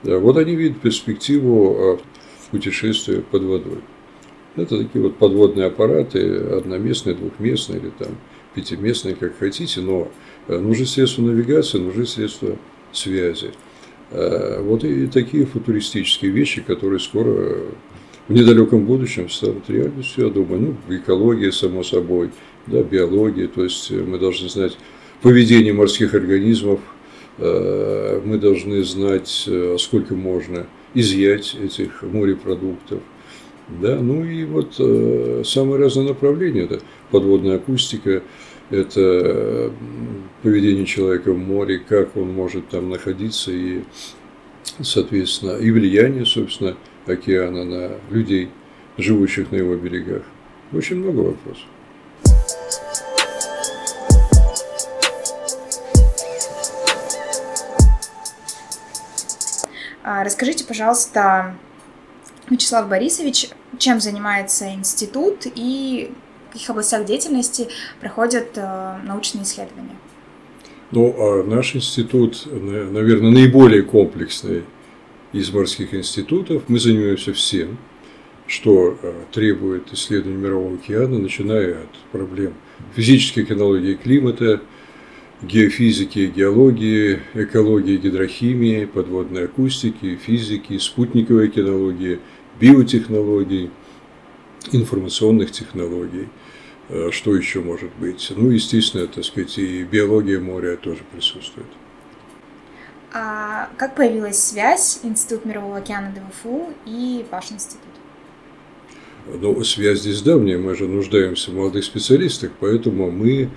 вот 0.04 0.38
они 0.38 0.56
видят 0.56 0.82
перспективу 0.82 2.00
путешествия 2.50 3.22
под 3.22 3.44
водой. 3.44 3.80
Это 4.56 4.84
такие 4.84 5.04
вот 5.04 5.18
подводные 5.18 5.68
аппараты, 5.68 6.38
одноместные, 6.38 7.16
двухместные 7.16 7.80
или 7.80 7.92
там 7.98 8.18
пятиместные, 8.56 9.16
как 9.16 9.38
хотите, 9.38 9.82
но 9.82 10.12
нужны 10.48 10.86
средства 10.86 11.22
навигации, 11.22 11.78
нужны 11.78 12.06
средства 12.06 12.58
связи. 12.92 13.52
Э, 14.14 14.62
вот 14.62 14.84
и 14.84 15.08
такие 15.08 15.46
футуристические 15.46 16.32
вещи, 16.32 16.62
которые 16.62 17.00
скоро 17.00 17.62
в 18.28 18.34
недалеком 18.34 18.86
будущем 18.86 19.30
станут 19.30 19.70
реальностью, 19.70 20.28
я 20.28 20.32
думаю. 20.32 20.76
Ну, 20.88 20.96
экология, 20.96 21.52
само 21.52 21.84
собой, 21.84 22.30
да, 22.68 22.82
биология, 22.82 23.48
то 23.48 23.64
есть 23.64 23.92
мы 23.92 24.18
должны 24.18 24.50
знать 24.50 24.78
поведение 25.22 25.74
морских 25.74 26.14
организмов, 26.14 26.80
э, 27.38 28.22
мы 28.24 28.38
должны 28.38 28.84
знать, 28.84 29.44
э, 29.48 29.76
сколько 29.80 30.16
можно 30.16 30.68
изъять 30.94 31.56
этих 31.56 32.04
морепродуктов. 32.04 33.02
Да, 33.82 33.98
ну 34.00 34.26
и 34.26 34.44
вот 34.44 34.74
самые 35.48 35.80
разные 35.80 36.10
направления, 36.10 36.64
это 36.64 36.80
подводная 37.12 37.56
акустика, 37.56 38.22
это 38.70 39.72
поведение 40.42 40.86
человека 40.86 41.32
в 41.32 41.38
море, 41.38 41.80
как 41.80 42.18
он 42.18 42.34
может 42.34 42.68
там 42.68 42.90
находиться 42.90 43.52
и, 43.52 43.84
соответственно, 44.82 45.58
и 45.58 45.72
влияние, 45.72 46.26
собственно, 46.26 46.76
океана 47.08 47.64
на 47.64 47.92
людей, 48.10 48.50
живущих 48.98 49.52
на 49.52 49.58
его 49.58 49.76
берегах. 49.76 50.24
Очень 50.72 50.98
много 50.98 51.20
вопросов. 51.20 51.66
А, 60.04 60.24
расскажите, 60.24 60.66
пожалуйста, 60.66 61.56
Вячеслав 62.50 62.90
Борисович, 62.90 63.50
чем 63.78 64.02
занимается 64.02 64.74
институт 64.74 65.46
и 65.56 66.12
каких 66.54 66.70
областях 66.70 67.06
деятельности 67.06 67.68
проходят 68.00 68.50
э, 68.56 68.98
научные 69.06 69.44
исследования? 69.44 69.96
Ну, 70.92 71.16
а 71.18 71.44
наш 71.44 71.76
институт, 71.76 72.46
наверное, 72.46 73.32
наиболее 73.32 73.82
комплексный 73.82 74.64
из 75.34 75.52
морских 75.52 75.94
институтов. 75.94 76.64
Мы 76.68 76.80
занимаемся 76.80 77.34
всем, 77.34 77.78
что 78.48 78.98
э, 79.02 79.14
требует 79.32 79.92
исследования 79.92 80.38
Мирового 80.38 80.76
океана, 80.76 81.20
начиная 81.20 81.84
от 81.84 82.12
проблем 82.12 82.54
физической 82.96 83.44
кинологии 83.44 83.96
климата, 83.96 84.62
геофизики, 85.42 86.32
геологии, 86.34 87.20
экологии, 87.34 87.98
гидрохимии, 87.98 88.86
подводной 88.86 89.46
акустики, 89.46 90.16
физики, 90.16 90.78
спутниковой 90.78 91.50
кинологии, 91.50 92.20
биотехнологий, 92.60 93.72
информационных 94.72 95.52
технологий– 95.52 96.30
Э, 96.90 97.10
что 97.12 97.36
еще 97.36 97.62
может 97.62 97.92
быть? 98.00 98.32
Ну, 98.36 98.50
естественно, 98.50 99.08
так 99.08 99.24
сказать, 99.24 99.58
и 99.58 99.84
биология 99.84 100.40
моря 100.40 100.76
тоже 100.76 101.02
присутствует. 101.12 101.68
А 103.14 103.70
как 103.78 103.96
появилась 103.96 104.40
связь 104.40 105.00
Институт 105.04 105.46
Мирового 105.46 105.78
океана 105.78 106.12
ДВФУ 106.12 106.74
и 106.86 107.24
ваш 107.30 107.52
институт? 107.52 107.82
Ну, 109.40 109.64
связь 109.64 110.00
здесь 110.00 110.22
давняя, 110.22 110.58
мы 110.58 110.76
же 110.76 110.88
нуждаемся 110.88 111.52
в 111.52 111.54
молодых 111.54 111.84
специалистах, 111.86 112.52
поэтому 112.60 113.12
мы, 113.12 113.50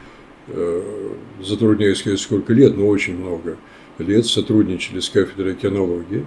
э, 0.48 1.12
затрудняюсь 1.42 1.98
сказать, 1.98 2.20
сколько 2.20 2.52
лет, 2.52 2.76
но 2.76 2.86
очень 2.86 3.16
много 3.16 3.56
лет 3.98 4.26
сотрудничали 4.26 5.00
с 5.00 5.08
кафедрой 5.08 5.52
океанологии. 5.52 6.26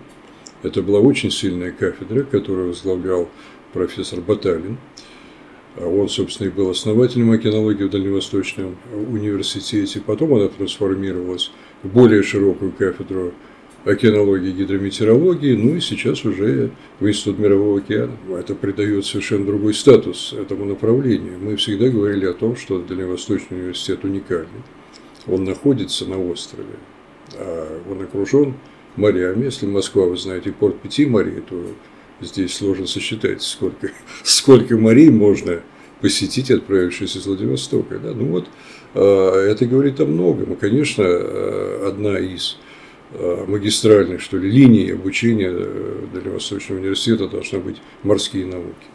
Это 0.64 0.82
была 0.82 1.00
очень 1.00 1.32
сильная 1.32 1.72
кафедра, 1.72 2.24
которую 2.24 2.70
возглавлял 2.70 3.30
профессор 3.72 4.22
Баталин. 4.22 4.78
А 5.78 5.88
он, 5.88 6.10
собственно, 6.10 6.48
и 6.48 6.52
был 6.52 6.70
основателем 6.70 7.32
океанологии 7.32 7.84
в 7.84 7.92
Дальневосточном 7.92 8.76
университете. 8.92 10.02
Потом 10.02 10.34
она 10.34 10.48
трансформировалась 10.48 11.52
более 11.84 12.24
широкую 12.24 12.72
кафедру 12.72 13.34
океанологии 13.86 14.50
и 14.50 14.54
гидрометеорологии, 14.54 15.56
ну 15.56 15.76
и 15.76 15.80
сейчас 15.80 16.26
уже 16.26 16.72
в 17.00 17.08
Институт 17.08 17.40
Мирового 17.40 17.80
океана. 17.80 18.18
Это 18.38 18.54
придает 18.56 19.06
совершенно 19.06 19.46
другой 19.46 19.74
статус 19.74 20.34
этому 20.34 20.66
направлению. 20.66 21.40
Мы 21.40 21.56
всегда 21.56 21.88
говорили 21.88 22.26
о 22.26 22.34
том, 22.34 22.56
что 22.56 22.80
Дальневосточный 22.80 23.58
университет 23.58 24.04
уникальный. 24.04 24.64
Он 25.28 25.44
находится 25.44 26.06
на 26.06 26.22
острове, 26.22 26.76
а 27.36 27.82
он 27.90 28.02
окружен 28.02 28.56
морями. 28.96 29.46
Если 29.46 29.66
Москва, 29.66 30.06
вы 30.06 30.18
знаете, 30.18 30.52
порт 30.52 30.80
пяти 30.82 31.06
морей, 31.06 31.42
то 31.48 31.64
Здесь 32.22 32.54
сложно 32.54 32.86
сосчитать, 32.86 33.42
сколько, 33.42 33.92
сколько 34.24 34.78
морей 34.78 35.10
можно 35.10 35.62
посетить, 36.02 36.52
отправившись 36.52 37.16
из 37.16 37.26
Владивостока. 37.26 37.98
Да? 38.00 38.14
Ну 38.14 38.26
вот, 38.26 38.48
это 38.94 39.66
говорит 39.66 40.00
о 40.00 40.06
многом. 40.06 40.56
Конечно, 40.56 41.04
а, 41.06 41.88
одна 41.88 42.18
из 42.18 42.58
а, 43.14 43.46
магистральных, 43.46 44.22
что 44.22 44.38
ли, 44.38 44.50
линий 44.50 44.92
обучения 44.92 45.52
э, 45.52 46.06
Дальневосточного 46.14 46.80
университета 46.80 47.28
должна 47.28 47.60
быть 47.60 47.78
морские 48.04 48.46
науки. 48.46 48.88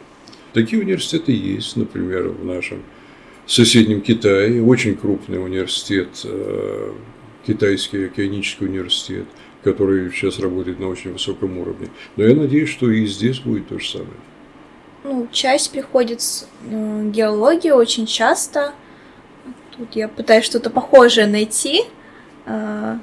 Такие 0.53 0.81
университеты 0.81 1.31
есть, 1.31 1.75
например, 1.75 2.29
в 2.29 2.45
нашем 2.45 2.83
соседнем 3.45 4.01
Китае, 4.01 4.63
очень 4.63 4.95
крупный 4.95 5.43
университет, 5.43 6.07
Китайский 7.45 8.05
океанический 8.05 8.65
университет– 8.65 9.25
который 9.65 10.11
сейчас 10.11 10.39
работает 10.39 10.79
на 10.79 10.87
очень 10.87 11.11
высоком 11.11 11.57
уровне. 11.57 11.89
Но 12.15 12.23
я 12.23 12.35
надеюсь, 12.35 12.69
что 12.69 12.89
и 12.89 13.05
здесь 13.07 13.39
будет 13.39 13.67
то 13.67 13.79
же 13.79 13.89
самое. 13.89 14.11
Ну, 15.03 15.27
часть 15.31 15.71
приходит 15.71 16.21
с 16.21 16.47
э, 16.69 17.09
геологии 17.09 17.71
очень 17.71 18.05
часто. 18.05 18.73
Тут 19.77 19.95
я 19.95 20.07
пытаюсь 20.07 20.45
что-то 20.45 20.69
похожее 20.69 21.27
найти. 21.27 21.83
Э, 22.45 22.97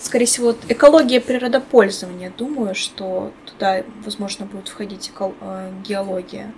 скорее 0.00 0.26
всего, 0.26 0.54
экология 0.68 1.20
природопользования. 1.20 2.32
Думаю, 2.36 2.74
что 2.74 3.32
туда, 3.46 3.82
возможно, 4.04 4.46
будет 4.46 4.68
входить 4.68 5.10
э, 5.18 5.72
геология 5.86 6.52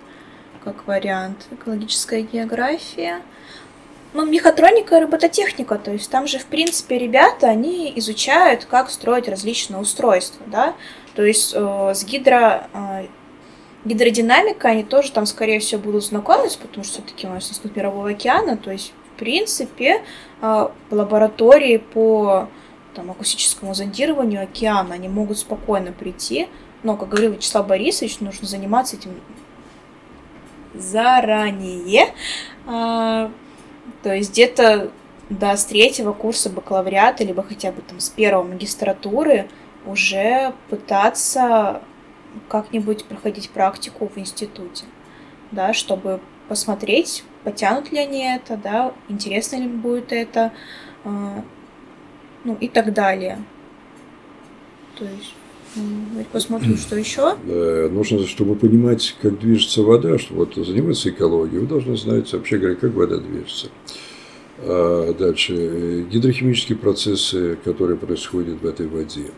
как 0.63 0.87
вариант. 0.87 1.47
Экологическая 1.51 2.21
география. 2.21 3.21
Ну, 4.13 4.25
мехатроника 4.25 4.97
и 4.97 5.01
робототехника, 5.01 5.79
то 5.79 5.91
есть 5.91 6.09
там 6.11 6.27
же, 6.27 6.37
в 6.37 6.45
принципе, 6.45 6.99
ребята, 6.99 7.47
они 7.47 7.91
изучают, 7.95 8.65
как 8.65 8.91
строить 8.91 9.27
различные 9.27 9.79
устройства, 9.81 10.45
да, 10.45 10.75
то 11.15 11.23
есть 11.23 11.53
э, 11.55 11.91
с 11.95 12.05
гидро, 12.05 12.67
э, 12.73 13.07
гидродинамикой 13.85 14.71
они 14.71 14.83
тоже 14.83 15.11
там, 15.11 15.25
скорее 15.25 15.59
всего, 15.59 15.81
будут 15.81 16.05
знакомиться, 16.05 16.57
потому 16.59 16.83
что 16.83 16.93
все-таки 16.93 17.27
у 17.27 17.31
нас 17.31 17.49
Институт 17.49 17.75
Мирового 17.75 18.09
океана, 18.09 18.57
то 18.57 18.71
есть, 18.71 18.93
в 19.13 19.19
принципе, 19.19 20.01
э, 20.41 20.67
лаборатории 20.89 21.77
по 21.77 22.47
там, 22.93 23.11
акустическому 23.11 23.73
зондированию 23.73 24.43
океана, 24.43 24.95
они 24.95 25.07
могут 25.07 25.37
спокойно 25.37 25.91
прийти, 25.91 26.47
но, 26.83 26.95
как 26.97 27.09
говорил 27.09 27.33
Вячеслав 27.33 27.67
Борисович, 27.67 28.19
нужно 28.19 28.47
заниматься 28.47 28.95
этим 28.95 29.11
заранее, 30.73 32.13
а, 32.65 33.31
то 34.01 34.13
есть 34.13 34.31
где-то 34.31 34.91
да, 35.29 35.55
с 35.55 35.65
третьего 35.65 36.13
курса 36.13 36.49
бакалавриата, 36.49 37.23
либо 37.23 37.43
хотя 37.43 37.71
бы 37.71 37.81
там 37.81 37.99
с 37.99 38.09
первого 38.09 38.43
магистратуры 38.43 39.47
уже 39.85 40.53
пытаться 40.69 41.81
как-нибудь 42.47 43.05
проходить 43.05 43.49
практику 43.49 44.07
в 44.07 44.17
институте, 44.17 44.85
да, 45.51 45.73
чтобы 45.73 46.19
посмотреть, 46.47 47.23
потянут 47.43 47.91
ли 47.91 47.99
они 47.99 48.23
это, 48.25 48.57
да, 48.57 48.93
интересно 49.09 49.57
ли 49.57 49.67
будет 49.67 50.11
это, 50.11 50.51
э, 51.03 51.41
ну 52.43 52.57
и 52.59 52.67
так 52.67 52.93
далее. 52.93 53.43
То 54.97 55.05
есть 55.05 55.33
посмотрим, 56.31 56.77
что 56.77 56.95
еще. 56.97 57.35
Нужно, 57.89 58.25
чтобы 58.27 58.55
понимать, 58.55 59.15
как 59.21 59.39
движется 59.39 59.83
вода, 59.83 60.17
что 60.17 60.35
вот 60.35 60.55
заниматься 60.55 61.09
экологией, 61.09 61.59
вы 61.59 61.67
должны 61.67 61.97
знать, 61.97 62.31
вообще 62.33 62.57
говоря, 62.57 62.75
как 62.75 62.93
вода 62.93 63.17
движется. 63.17 63.67
А 64.59 65.13
дальше. 65.13 66.05
Гидрохимические 66.09 66.77
процессы, 66.77 67.57
которые 67.63 67.97
происходят 67.97 68.61
в 68.61 68.65
этой 68.65 68.87
воде. 68.87 69.31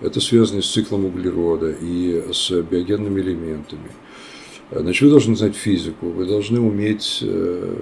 Это 0.00 0.20
связано 0.20 0.62
с 0.62 0.70
циклом 0.70 1.04
углерода 1.04 1.70
и 1.70 2.24
с 2.32 2.50
биогенными 2.62 3.20
элементами. 3.20 3.90
Значит, 4.70 5.02
вы 5.02 5.10
должны 5.10 5.36
знать 5.36 5.54
физику, 5.54 6.08
вы 6.08 6.26
должны 6.26 6.60
уметь 6.60 7.20
э, 7.22 7.76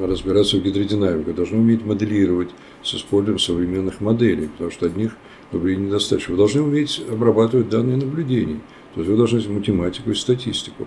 разбираться 0.00 0.56
в 0.56 0.62
гидродинамике, 0.62 1.32
должны 1.32 1.58
уметь 1.58 1.84
моделировать 1.84 2.50
с 2.82 2.94
использованием 2.94 3.38
современных 3.38 4.00
моделей, 4.00 4.48
потому 4.48 4.70
что 4.70 4.86
одних 4.86 5.16
наблюдений 5.50 5.86
недостаточно. 5.86 6.32
Вы 6.32 6.38
должны 6.38 6.62
уметь 6.62 7.02
обрабатывать 7.10 7.68
данные 7.68 7.96
наблюдений, 7.96 8.60
то 8.94 9.00
есть 9.00 9.10
вы 9.10 9.16
должны 9.16 9.40
знать 9.40 9.54
математику 9.54 10.10
и 10.10 10.14
статистику. 10.14 10.86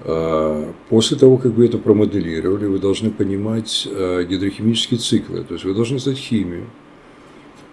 А, 0.00 0.72
после 0.88 1.16
того, 1.16 1.36
как 1.36 1.52
вы 1.52 1.66
это 1.66 1.78
промоделировали, 1.78 2.66
вы 2.66 2.78
должны 2.78 3.10
понимать 3.10 3.86
гидрохимические 3.86 4.98
циклы, 4.98 5.44
то 5.44 5.54
есть 5.54 5.64
вы 5.64 5.74
должны 5.74 5.98
знать 5.98 6.18
химию, 6.18 6.66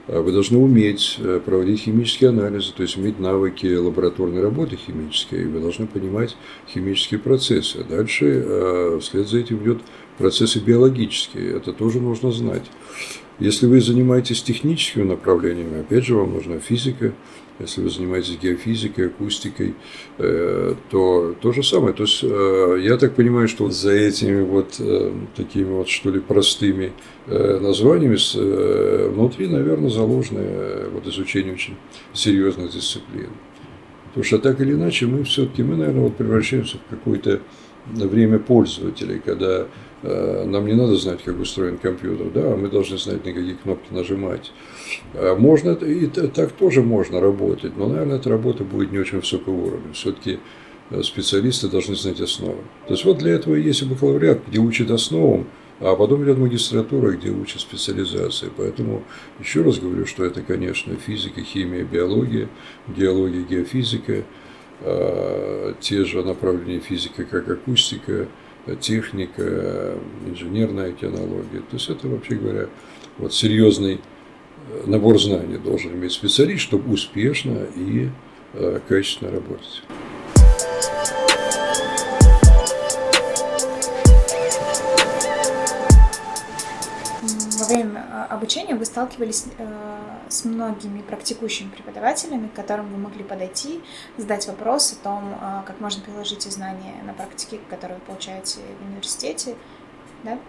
вы 0.08 0.32
должны 0.32 0.58
уметь 0.58 1.18
проводить 1.46 1.82
химические 1.82 2.32
анализы, 2.32 2.74
то 2.76 2.84
есть 2.84 2.98
иметь 2.98 3.20
навыки 3.20 3.74
лабораторной 3.74 4.42
работы 4.42 4.76
химической, 4.76 5.44
и 5.44 5.46
вы 5.46 5.60
должны 5.60 5.88
понимать 5.88 6.36
химические 6.68 7.20
процессы. 7.20 7.84
Дальше 7.84 9.00
вслед 9.02 9.28
за 9.28 9.40
этим 9.40 9.64
идет 9.64 9.82
процессы 10.18 10.60
биологические, 10.60 11.58
это 11.58 11.72
тоже 11.72 12.00
нужно 12.00 12.32
знать. 12.32 12.64
Если 13.40 13.66
вы 13.66 13.82
занимаетесь 13.82 14.44
техническими 14.44 15.04
направлениями, 15.04 15.80
опять 15.82 16.06
же, 16.06 16.16
вам 16.16 16.34
нужна 16.34 16.60
физика. 16.60 17.14
Если 17.60 17.82
вы 17.82 17.90
занимаетесь 17.92 18.40
геофизикой, 18.42 19.08
акустикой, 19.08 19.76
э, 20.18 20.74
то 20.90 21.36
то 21.40 21.52
же 21.52 21.62
самое. 21.62 21.94
То 21.94 22.04
есть 22.04 22.24
э, 22.24 22.80
я 22.82 22.98
так 22.98 23.14
понимаю, 23.14 23.48
что 23.48 23.70
за 23.70 23.92
этими 23.92 24.42
вот 24.42 24.78
э, 24.80 25.14
такими 25.36 25.66
вот 25.66 25.88
что 25.88 26.10
ли 26.10 26.20
простыми 26.20 26.94
названиями 27.26 28.18
внутри, 29.14 29.48
наверное, 29.48 29.90
заложено 29.90 30.90
вот 30.92 31.08
изучение 31.08 31.54
очень 31.54 31.76
серьезных 32.12 32.74
дисциплин. 32.74 33.30
Потому 34.08 34.26
что 34.26 34.40
так 34.40 34.60
или 34.60 34.74
иначе 34.74 35.06
мы 35.06 35.24
все-таки, 35.24 35.64
мы, 35.64 35.78
наверное, 35.78 36.04
вот 36.04 36.18
превращаемся 36.18 36.80
в 36.80 36.90
какое-то 36.90 37.40
время 37.86 38.40
пользователей, 38.40 39.22
когда 39.24 39.68
нам 40.02 40.68
не 40.68 40.74
надо 40.74 40.98
знать, 40.98 41.24
как 41.24 41.40
устроен 41.40 41.78
компьютер, 41.78 42.28
да, 42.34 42.58
мы 42.58 42.68
должны 42.68 42.98
знать, 42.98 43.26
на 43.26 43.32
какие 43.32 43.54
кнопки 43.54 43.94
нажимать. 43.94 44.52
Э, 45.14 45.36
можно, 45.36 45.72
и 45.72 46.08
так 46.08 46.52
тоже 46.52 46.82
можно 46.82 47.20
работать, 47.20 47.78
но, 47.78 47.88
наверное, 47.88 48.18
эта 48.18 48.30
работа 48.30 48.64
будет 48.64 48.92
не 48.92 49.00
очень 49.00 49.20
высокого 49.20 49.54
уровня. 49.54 49.94
Все-таки 49.94 50.40
э, 50.90 51.02
специалисты 51.04 51.68
должны 51.68 51.96
знать 51.96 52.22
основы. 52.22 52.62
То 52.88 52.94
есть 52.94 53.06
вот 53.06 53.18
для 53.18 53.34
этого 53.34 53.56
и 53.56 53.62
есть 53.62 53.84
бакалавриат, 53.84 54.42
где 54.48 54.60
учат 54.60 54.92
основам, 54.92 55.48
а 55.80 55.96
потом 55.96 56.24
идет 56.24 56.38
магистратура, 56.38 57.12
где 57.12 57.30
учат 57.30 57.62
специализации. 57.62 58.50
Поэтому 58.56 59.04
еще 59.40 59.64
раз 59.64 59.80
говорю, 59.80 60.06
что 60.06 60.24
это, 60.24 60.42
конечно, 60.42 60.96
физика, 60.96 61.42
химия, 61.42 61.84
биология, 61.84 62.48
геология, 62.88 63.44
геофизика, 63.44 64.24
те 65.80 66.04
же 66.04 66.24
направления 66.24 66.80
физика, 66.80 67.24
как 67.24 67.50
акустика– 67.50 68.28
техника, 68.80 69.98
инженерная 70.26 70.90
океанология. 70.90 71.62
То 71.62 71.74
есть 71.74 71.90
это, 71.90 72.08
вообще 72.08 72.36
говоря, 72.36 72.68
вот 73.18 73.34
серьезный 73.34 73.96
э, 73.96 74.00
набор 74.86 75.20
знаний 75.20 75.58
должен 75.58 75.94
иметь 75.94 76.12
специалист, 76.12 76.62
чтобы 76.62 76.94
успешно 76.94 77.66
и 77.76 78.10
э, 78.54 78.80
качественно 78.88 79.32
работать. 79.32 79.84
Во 87.60 87.66
время 87.66 88.06
э, 88.10 88.34
обучения 88.34 88.76
вы 88.76 88.86
сталкивались 88.86 89.46
с 90.34 90.46
многими 90.46 91.02
практикующими 91.02 91.70
преподавателями, 91.70 92.48
к 92.48 92.54
которым 92.54 92.90
вы 92.92 92.98
могли 92.98 93.24
подойти, 93.24 93.82
задать 94.18 94.48
вопрос 94.48 94.94
о 94.94 95.04
том, 95.04 95.38
а, 95.40 95.64
как 95.66 95.80
можно 95.80 96.02
приложить 96.04 96.40
эти 96.40 96.50
знания 96.50 96.96
на 97.06 97.14
практике, 97.14 97.60
которые 97.70 98.00
вы 98.00 98.06
получаете 98.06 98.60
в 98.80 98.88
университете, 98.88 99.56
да? 100.24 100.40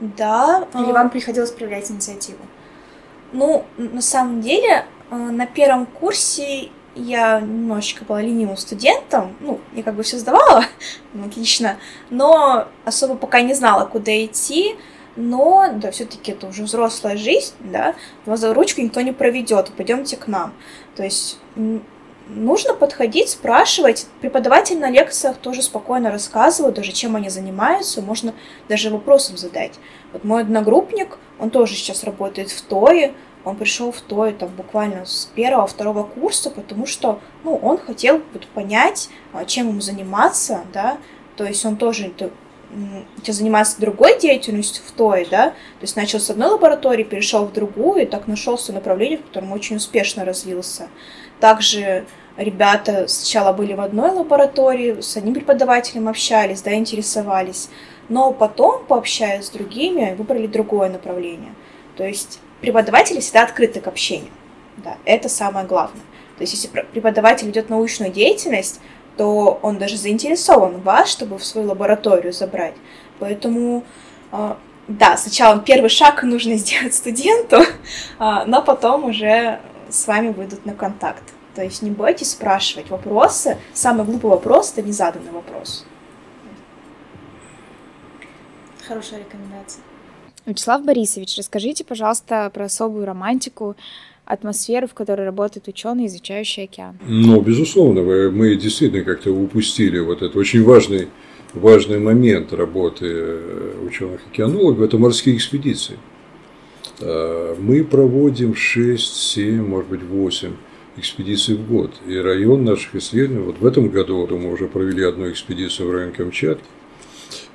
Да. 0.00 0.68
Или 0.74 0.90
а, 0.90 0.94
вам 0.94 1.10
приходилось 1.10 1.50
проявлять 1.50 1.90
инициативу? 1.90 2.44
Ну, 3.32 3.64
на 3.76 4.00
самом 4.00 4.40
деле, 4.40 4.86
а, 5.10 5.16
на 5.16 5.46
первом 5.46 5.86
курсе 5.86 6.70
я 6.94 7.40
немножечко 7.40 8.04
была 8.04 8.22
ленивым 8.22 8.56
студентом, 8.56 9.36
ну, 9.40 9.60
я 9.74 9.82
как 9.82 9.94
бы 9.94 10.02
все 10.02 10.18
сдавала, 10.18 10.64
отлично, 11.24 11.78
но 12.10 12.66
особо 12.84 13.14
пока 13.14 13.40
не 13.40 13.54
знала, 13.54 13.84
куда 13.86 14.24
идти, 14.24 14.76
но, 15.16 15.66
да, 15.74 15.90
все-таки 15.90 16.32
это 16.32 16.46
уже 16.46 16.62
взрослая 16.62 17.16
жизнь, 17.16 17.54
да, 17.60 17.94
вас 18.24 18.40
за 18.40 18.54
ручку 18.54 18.80
никто 18.80 19.00
не 19.00 19.12
проведет, 19.12 19.72
пойдемте 19.76 20.16
к 20.16 20.28
нам. 20.28 20.54
То 20.96 21.02
есть 21.02 21.38
нужно 22.28 22.74
подходить, 22.74 23.30
спрашивать. 23.30 24.06
Преподаватель 24.20 24.78
на 24.78 24.90
лекциях 24.90 25.36
тоже 25.36 25.62
спокойно 25.62 26.10
рассказывают, 26.10 26.76
даже 26.76 26.92
чем 26.92 27.16
они 27.16 27.28
занимаются, 27.28 28.02
можно 28.02 28.34
даже 28.68 28.90
вопросом 28.90 29.36
задать. 29.36 29.72
Вот 30.12 30.24
мой 30.24 30.42
одногруппник, 30.42 31.18
он 31.38 31.50
тоже 31.50 31.74
сейчас 31.74 32.04
работает 32.04 32.50
в 32.50 32.62
ТОИ, 32.62 33.14
он 33.44 33.56
пришел 33.56 33.92
в 33.92 34.00
ТОИ 34.00 34.32
там 34.32 34.50
буквально 34.50 35.06
с 35.06 35.30
первого, 35.34 35.66
второго 35.66 36.02
курса, 36.02 36.50
потому 36.50 36.86
что, 36.86 37.20
ну, 37.44 37.56
он 37.56 37.78
хотел 37.78 38.20
вот, 38.32 38.46
понять, 38.48 39.08
а, 39.32 39.44
чем 39.44 39.68
ему 39.68 39.80
заниматься, 39.80 40.64
да, 40.72 40.98
то 41.36 41.44
есть 41.44 41.64
он 41.64 41.76
тоже 41.76 42.12
хотел 43.16 43.34
заниматься 43.34 43.80
другой 43.80 44.18
деятельностью 44.18 44.82
в 44.86 44.92
той, 44.92 45.26
да, 45.30 45.50
то 45.50 45.82
есть 45.82 45.96
начал 45.96 46.20
с 46.20 46.28
одной 46.28 46.48
лаборатории, 46.48 47.04
перешел 47.04 47.46
в 47.46 47.52
другую, 47.52 48.02
и 48.02 48.06
так 48.06 48.26
нашелся 48.26 48.72
направление, 48.72 49.18
в 49.18 49.24
котором 49.24 49.52
очень 49.52 49.76
успешно 49.76 50.24
развился. 50.24 50.88
Также 51.40 52.04
ребята 52.36 53.08
сначала 53.08 53.52
были 53.52 53.74
в 53.74 53.80
одной 53.80 54.10
лаборатории, 54.10 55.00
с 55.00 55.16
одним 55.16 55.34
преподавателем 55.34 56.08
общались, 56.08 56.62
да, 56.62 56.74
интересовались, 56.74 57.68
но 58.08 58.32
потом, 58.32 58.84
пообщаясь 58.86 59.46
с 59.46 59.50
другими, 59.50 60.14
выбрали 60.16 60.46
другое 60.46 60.88
направление. 60.88 61.54
То 61.96 62.06
есть 62.06 62.40
преподаватели 62.60 63.20
всегда 63.20 63.42
открыты 63.42 63.80
к 63.80 63.86
общению, 63.86 64.30
да, 64.76 64.96
это 65.04 65.28
самое 65.28 65.66
главное. 65.66 66.02
То 66.38 66.42
есть 66.42 66.54
если 66.54 66.68
преподаватель 66.68 67.48
ведет 67.48 67.68
научную 67.68 68.12
деятельность, 68.12 68.80
то 69.16 69.58
он 69.62 69.78
даже 69.78 69.96
заинтересован 69.96 70.76
в 70.76 70.84
вас, 70.84 71.10
чтобы 71.10 71.38
в 71.38 71.44
свою 71.44 71.68
лабораторию 71.68 72.32
забрать. 72.32 72.74
Поэтому, 73.18 73.82
а, 74.30 74.56
да, 74.86 75.16
сначала 75.16 75.58
первый 75.58 75.90
шаг 75.90 76.22
нужно 76.22 76.54
сделать 76.56 76.94
студенту, 76.94 77.58
а, 78.18 78.44
но 78.44 78.62
потом 78.62 79.06
уже 79.06 79.60
с 79.90 80.06
вами 80.06 80.28
выйдут 80.28 80.66
на 80.66 80.74
контакт. 80.74 81.22
То 81.54 81.62
есть 81.62 81.82
не 81.82 81.90
бойтесь 81.90 82.30
спрашивать 82.30 82.88
вопросы. 82.90 83.56
Самый 83.72 84.04
глупый 84.04 84.30
вопрос– 84.30 84.72
это 84.76 84.86
незаданный 84.86 85.32
вопрос. 85.32 85.84
Хорошая 88.86 89.20
рекомендация. 89.20 89.82
Вячеслав 90.46 90.82
Борисович, 90.84 91.36
расскажите, 91.36 91.84
пожалуйста, 91.84 92.50
про 92.54 92.66
особую 92.66 93.04
романтику 93.04 93.76
атмосферу, 94.24 94.86
в 94.86 94.94
которой 94.94 95.26
работают 95.26 95.68
ученые, 95.68 96.06
изучающие 96.06 96.64
океан. 96.64 96.98
Ну, 97.06 97.40
безусловно, 97.40 98.02
мы 98.02 98.56
действительно 98.56 99.04
как-то 99.04 99.30
упустили 99.30 99.98
вот 99.98 100.18
этот 100.18 100.36
очень 100.36 100.62
важный, 100.64 101.08
важный 101.54 101.98
момент 101.98 102.52
работы 102.52 103.06
э, 103.08 103.84
ученых-океанологов– 103.86 104.80
это 104.82 104.96
морские 104.98 105.36
экспедиции. 105.36 105.98
Э, 107.00 107.54
мы 107.58 107.84
проводим 107.84 108.54
6, 108.54 109.14
7, 109.14 109.66
может 109.66 109.90
быть, 109.90 110.02
8 110.02 110.52
экспедиций 110.96 111.54
в 111.54 111.68
год. 111.68 111.92
И 112.06 112.16
район 112.16 112.64
наших 112.64 112.96
исследований, 112.96 113.44
вот 113.44 113.58
в 113.58 113.66
этом 113.66 113.88
году 113.88 114.26
мы 114.26 114.52
уже 114.52 114.66
провели 114.66 115.04
одну 115.04 115.30
экспедицию 115.30 115.88
в 115.88 115.92
район 115.92 116.12
Камчатки, 116.12 116.64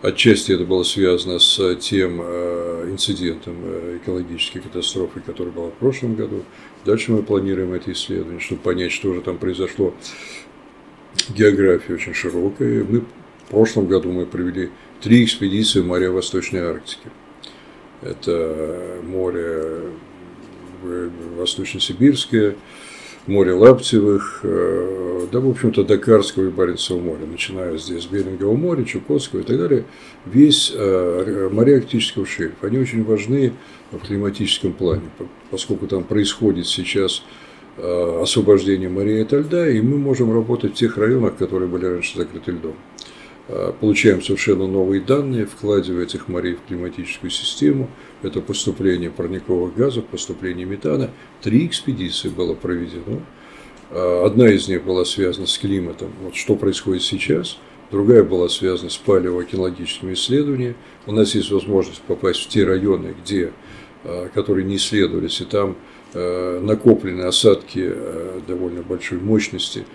Отчасти 0.04 0.52
это 0.52 0.66
было 0.66 0.84
связано 0.84 1.40
с 1.40 1.76
тем 1.76 2.20
э, 2.22 2.90
инцидентом 2.92 3.56
э, 3.64 4.00
экологической 4.02 4.60
катастрофы, 4.60 5.22
который 5.22 5.54
был 5.54 5.70
в 5.70 5.74
прошлом 5.76 6.16
году. 6.16 6.44
Дальше 6.84 7.14
мы 7.14 7.24
планируем 7.24 7.72
это 7.72 7.94
исследование, 7.94 8.42
чтобы 8.42 8.62
понять, 8.62 8.92
что 8.92 9.14
же 9.14 9.22
там 9.22 9.38
произошло. 9.38 9.94
География 11.30 11.94
очень 11.94 12.14
широкая. 12.14 12.84
Мы 12.84 13.00
в 13.00 13.50
прошлом 13.50 13.88
году 13.88 14.12
мы 14.12 14.26
провели 14.26 14.72
три 15.02 15.24
экспедиции 15.24 15.80
в 15.80 15.86
моря 15.86 16.12
Восточной 16.12 16.60
Арктики. 16.60 17.10
Это 18.06 19.00
море 19.04 19.84
Восточно-Сибирское, 21.38 22.56
море 23.28 23.54
Лаптевых, 23.54 24.42
э, 24.44 25.28
да, 25.32 25.40
в 25.40 25.50
общем-то, 25.50 25.84
до 25.84 25.98
Карского 25.98 26.48
и 26.48 26.50
Баренцева 26.50 27.00
моря, 27.00 27.26
начиная 27.30 27.78
здесь 27.78 28.04
с 28.04 28.06
Берингового 28.08 28.56
моря, 28.56 28.84
Чукотского 28.84 29.42
и 29.42 29.44
так 29.44 29.58
далее, 29.58 29.86
весь 30.26 30.72
э, 30.76 31.50
моря 31.52 31.78
арктического 31.78 32.26
шельфа, 32.26 32.68
они 32.68 32.80
очень 32.80 33.04
важны 33.04 33.54
в 33.92 34.00
климатическом 34.00 34.74
плане, 34.74 35.04
поскольку 35.52 35.88
там 35.88 36.04
происходит 36.04 36.68
сейчас 36.68 37.24
э, 37.78 38.20
освобождение 38.22 38.90
морей 38.90 39.24
от 39.24 39.32
льда, 39.32 39.70
и 39.70 39.80
мы 39.82 39.98
можем 39.98 40.34
работать 40.34 40.74
в 40.74 40.76
тех 40.76 40.98
районах, 40.98 41.38
которые 41.38 41.70
были 41.70 41.86
раньше 41.86 42.18
закрыты 42.18 42.52
льдом. 42.52 42.76
Получаем 43.82 44.22
совершенно 44.22 44.66
новые 44.68 45.02
данные, 45.02 45.46
вкладывая 45.46 46.06
этих 46.06 46.28
морей 46.28 46.56
в 46.56 46.68
климатическую 46.68 47.30
систему. 47.30 47.90
Это 48.24 48.42
поступление 48.42 49.12
парниковых 49.12 49.76
газов, 49.76 50.06
поступление 50.06 50.66
метана. 50.66 51.12
Три 51.42 51.68
экспедиции 51.68 52.30
было 52.30 52.56
проведено. 52.56 53.22
Одна 53.92 54.48
из 54.50 54.68
них 54.68 54.84
была 54.84 55.06
связана 55.06 55.46
с 55.46 55.58
климатом, 55.60 56.12
вот 56.24 56.36
что 56.36 56.56
происходит 56.56 57.04
сейчас. 57.04 57.60
Другая 57.92 58.24
была 58.24 58.50
связана 58.50 58.90
с 58.90 58.98
палеоокеанологическими 58.98 60.14
исследованиями. 60.14 60.76
У 61.06 61.12
нас 61.12 61.36
есть 61.36 61.52
возможность 61.52 62.02
попасть 62.02 62.40
в 62.46 62.48
те 62.48 62.64
районы, 62.64 63.14
где, 63.24 63.52
которые 64.34 64.66
не 64.66 64.78
исследовались, 64.78 65.42
и 65.42 65.46
там 65.46 65.76
накоплены 66.14 67.22
осадки 67.24 67.94
довольно 68.48 68.82
большой 68.82 69.20
мощности. 69.20 69.86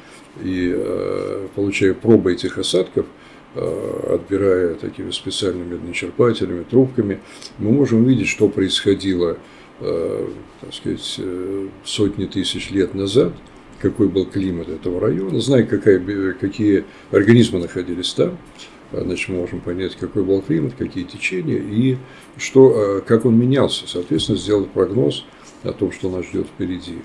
И 0.44 1.48
получая 1.56 1.94
пробы 1.94 2.34
этих 2.34 2.58
осадков– 2.58 3.06
Э, 3.16 3.27
отбирая 3.54 4.74
такими 4.74 5.10
специальными 5.10 5.74
медночерпателями, 5.74 6.64
трубками, 6.64 7.20
мы 7.58 7.72
можем 7.72 8.04
видеть, 8.04 8.28
что 8.28 8.48
происходило 8.48 9.38
э, 9.80 10.28
так 10.60 10.74
сказать, 10.74 11.14
э, 11.18 11.68
сотни 11.84 12.26
тысяч 12.26 12.70
лет 12.70 12.94
назад, 12.94 13.32
какой 13.80 14.08
был 14.08 14.26
климат 14.26 14.68
этого 14.68 15.00
района, 15.00 15.40
зная, 15.40 15.64
какая, 15.64 16.32
какие 16.34 16.84
организмы 17.10 17.60
находились 17.60 18.12
там, 18.12 18.38
значит, 18.92 19.28
мы 19.28 19.36
можем 19.36 19.60
понять, 19.60 19.96
какой 19.96 20.24
был 20.24 20.42
климат, 20.42 20.74
какие 20.76 21.04
течения 21.04 21.58
и 21.58 21.96
что, 22.36 23.02
как 23.06 23.24
он 23.24 23.38
менялся. 23.38 23.84
Соответственно, 23.86 24.38
сделать 24.38 24.70
прогноз 24.70 25.24
о 25.62 25.72
том, 25.72 25.92
что 25.92 26.10
нас 26.10 26.24
ждет 26.26 26.46
впереди. 26.46 26.98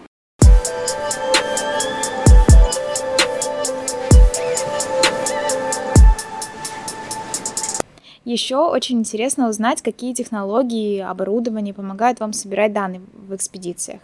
Еще 8.25 8.55
очень 8.55 8.99
интересно 8.99 9.49
узнать, 9.49 9.81
какие 9.81 10.13
технологии, 10.13 10.99
оборудование 10.99 11.73
помогают 11.73 12.21
вам 12.21 12.31
собирать 12.31 12.71
данные 12.71 13.01
в 13.27 13.36
экспедициях. 13.36 13.99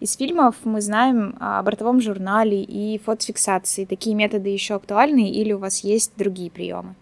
Из 0.00 0.16
фильмов 0.16 0.56
мы 0.64 0.80
знаем 0.80 1.36
о 1.38 1.62
бортовом 1.62 2.00
журнале 2.00 2.60
и 2.60 2.98
фотофиксации. 2.98 3.84
Такие 3.84 4.16
методы 4.16 4.48
еще 4.48 4.74
актуальны 4.74 5.30
или 5.30 5.52
у 5.52 5.58
вас 5.58 5.84
есть 5.84 6.12
другие 6.16 6.50
приемы? 6.50 6.96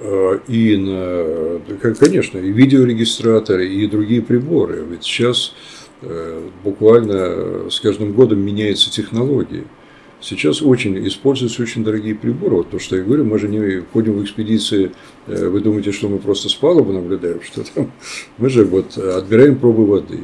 А, 0.00 0.40
и, 0.46 0.76
на, 0.76 1.60
конечно, 1.94 2.38
и 2.38 2.52
видеорегистраторы, 2.52 3.68
и 3.68 3.88
другие 3.88 4.22
приборы. 4.22 4.84
Ведь 4.88 5.02
сейчас 5.02 5.54
э, 6.02 6.48
буквально 6.62 7.68
с 7.68 7.80
каждым 7.80 8.12
годом 8.12 8.38
меняются 8.38 8.92
технологии. 8.92 9.64
Сейчас 10.20 10.62
очень 10.62 11.06
используются 11.06 11.62
очень 11.62 11.84
дорогие 11.84 12.14
приборы. 12.14 12.56
Вот 12.56 12.70
то, 12.70 12.78
что 12.78 12.96
я 12.96 13.02
говорю, 13.02 13.24
мы 13.24 13.38
же 13.38 13.48
не 13.48 13.82
ходим 13.92 14.14
в 14.14 14.24
экспедиции, 14.24 14.92
э, 15.26 15.48
вы 15.48 15.60
думаете, 15.60 15.92
что 15.92 16.08
мы 16.08 16.18
просто 16.18 16.48
с 16.48 16.54
палубы 16.54 16.92
наблюдаем, 16.92 17.40
что 17.44 17.62
там. 17.74 17.92
Мы 18.38 18.48
же 18.48 18.64
вот 18.64 18.96
отбираем 18.96 19.58
пробы 19.58 19.86
воды. 19.86 20.20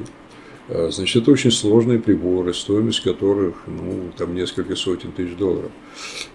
А, 0.68 0.88
значит, 0.90 1.22
это 1.22 1.32
очень 1.32 1.50
сложные 1.50 1.98
приборы, 1.98 2.54
стоимость 2.54 3.02
которых, 3.02 3.56
ну, 3.66 4.10
там 4.16 4.34
несколько 4.34 4.76
сотен 4.76 5.12
тысяч 5.12 5.36
долларов. 5.36 5.70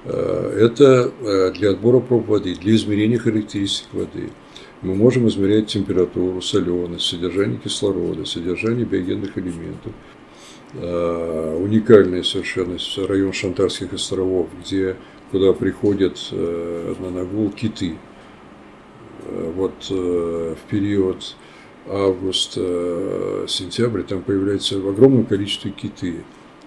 А, 0.06 0.54
это 0.56 1.12
э, 1.22 1.52
для 1.54 1.72
отбора 1.72 2.00
проб 2.00 2.28
воды, 2.28 2.54
для 2.56 2.76
измерения 2.76 3.18
характеристик 3.18 3.88
воды. 3.94 4.30
Мы 4.84 4.94
можем 4.94 5.28
измерять 5.28 5.68
температуру, 5.68 6.40
соленость, 6.42 7.06
содержание 7.06 7.58
кислорода, 7.58 8.26
содержание 8.26 8.86
биогенных 8.86 9.36
элементов, 9.36 9.94
Э, 9.94 10.17
уникальный 10.74 12.24
совершенно 12.24 12.78
район 13.08 13.34
Шантарских 13.34 13.94
островов, 13.94 14.48
где 14.62 14.96
куда 15.32 15.54
приходят 15.54 16.20
э, 16.32 16.94
на 17.00 17.10
нагул 17.10 17.50
киты. 17.52 17.96
Э, 19.24 19.52
вот 19.56 19.90
в 19.90 20.58
период 20.70 21.36
август-сентябрь 21.90 24.04
там 24.04 24.22
появляется 24.22 24.80
в 24.80 24.88
огромном 24.90 25.26
количестве 25.26 25.72
киты. 25.72 26.18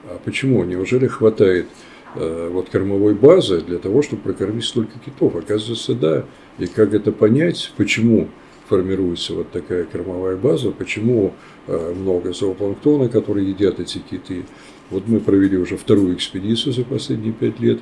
А 0.04 0.18
почему? 0.24 0.64
Неужели 0.64 1.06
хватает 1.06 1.66
вот 2.14 2.70
кормовой 2.70 3.14
базы 3.14 3.60
для 3.60 3.78
того, 3.78 4.02
чтобы 4.02 4.22
прокормить 4.22 4.64
столько 4.64 4.98
китов? 4.98 5.36
Оказывается, 5.36 5.94
да. 5.94 6.24
И 6.58 6.66
как 6.66 6.94
это 6.94 7.12
понять, 7.12 7.72
почему 7.76 8.28
формируется 8.70 9.34
вот 9.34 9.50
такая 9.50 9.84
кормовая 9.84 10.36
база, 10.36 10.70
почему 10.70 11.34
э, 11.66 11.92
много 11.92 12.32
зоопланктона, 12.32 13.08
которые 13.08 13.50
едят 13.50 13.80
эти 13.80 13.98
киты. 13.98 14.44
Вот 14.90 15.08
мы 15.08 15.18
провели 15.18 15.58
уже 15.58 15.76
вторую 15.76 16.14
экспедицию 16.14 16.72
за 16.72 16.84
последние 16.84 17.32
пять 17.32 17.58
лет. 17.58 17.80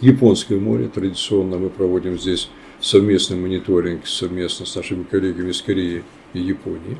Японское 0.00 0.58
море, 0.58 0.88
традиционно 0.88 1.58
мы 1.58 1.70
проводим 1.70 2.18
здесь 2.18 2.50
совместный 2.80 3.36
мониторинг 3.36 4.08
совместно 4.08 4.66
с 4.66 4.74
нашими 4.74 5.04
коллегами 5.04 5.52
из 5.52 5.62
Кореи 5.62 6.02
и 6.32 6.40
Японии. 6.40 6.96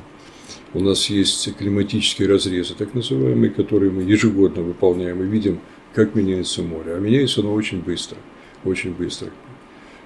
У 0.72 0.80
нас 0.80 1.11
есть 1.11 1.57
климатические 1.57 2.28
разрезы, 2.28 2.74
так 2.78 2.94
называемые, 2.94 3.50
которые 3.50 3.90
мы 3.90 4.02
ежегодно 4.02 4.62
выполняем 4.62 5.20
и 5.20 5.26
видим, 5.26 5.59
как 5.94 6.14
меняется 6.14 6.62
море. 6.62 6.94
А 6.94 7.00
меняется 7.00 7.40
оно 7.40 7.54
очень 7.54 7.80
быстро, 7.80 8.18
очень 8.64 8.92
быстро 8.92 9.30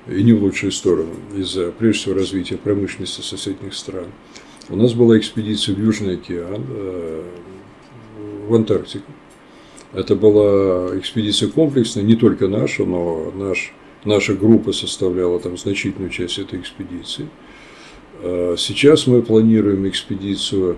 и 0.09 0.23
не 0.23 0.33
в 0.33 0.42
лучшую 0.42 0.73
сторону, 0.73 1.14
из-за, 1.37 1.71
прежде 1.71 2.01
всего, 2.01 2.14
развития 2.14 2.57
промышленности 2.57 3.21
соседних 3.21 3.75
стран. 3.75 4.07
У 4.71 4.77
нас 4.77 4.94
была 4.94 5.18
экспедиция 5.18 5.75
в 5.75 5.79
Южный 5.79 6.14
океан, 6.14 6.64
э, 6.68 7.23
в 8.49 8.55
Антарктику. 8.55 9.11
Это 9.92 10.14
была 10.14 10.99
экспедиция 10.99 11.49
комплексная, 11.49 12.05
не 12.05 12.14
только 12.14 12.49
наша, 12.49 12.85
но 12.85 13.33
наш, 13.35 13.73
наша 14.05 14.35
группа 14.35 14.73
составляла 14.73 15.40
там 15.40 15.57
значительную 15.57 16.11
часть 16.11 16.38
этой 16.38 16.61
экспедиции. 16.61 17.29
Э, 18.21 18.57
сейчас 18.59 19.07
мы 19.07 19.23
планируем 19.23 19.88
экспедицию 19.88 20.77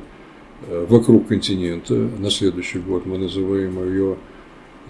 э, 0.66 0.87
вокруг 0.88 1.29
континента. 1.29 1.95
На 1.95 2.31
следующий 2.31 2.79
год 2.79 3.07
мы 3.07 3.19
называем 3.19 3.83
ее 3.85 4.16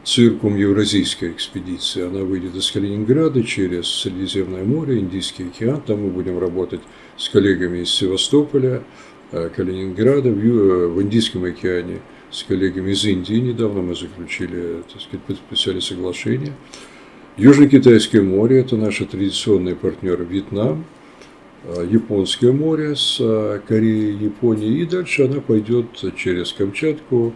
циркум 0.04 0.56
Евразийская 0.56 1.30
экспедиция. 1.30 2.08
Она 2.08 2.20
выйдет 2.20 2.54
из 2.54 2.70
Калининграда 2.70 3.42
через 3.42 3.86
Средиземное 3.88 4.64
море, 4.64 4.98
Индийский 4.98 5.44
океан. 5.44 5.80
Там 5.86 6.02
мы 6.02 6.10
будем 6.10 6.38
работать 6.38 6.80
с 7.16 7.28
коллегами 7.28 7.80
из 7.80 7.90
Севастополя, 7.90 8.82
э, 9.32 9.50
Калининграда, 9.54 10.30
в 10.30 11.02
Индийском 11.02 11.44
океане 11.44 12.00
с 12.30 12.42
коллегами 12.42 12.92
из 12.92 13.04
Индии. 13.04 13.34
Недавно 13.34 13.82
мы 13.82 13.94
заключили, 13.94 14.82
так 14.92 15.02
сказать, 15.02 15.24
подписали 15.26 15.80
соглашение. 15.80 16.54
Южно-Китайское 17.36 18.22
море– 18.22 18.60
это 18.60 18.76
наши 18.76 19.04
традиционные 19.06 19.74
партнеры 19.74 20.24
Вьетнам, 20.24 20.84
э, 21.64 21.86
Японское 21.90 22.52
море 22.52 22.96
с 22.96 23.18
э, 23.20 23.60
Кореей, 23.66 24.16
Японией, 24.16 24.82
и 24.82 24.86
дальше 24.86 25.24
она 25.24 25.40
пойдет 25.40 25.86
через 26.16 26.52
Камчатку, 26.52 27.34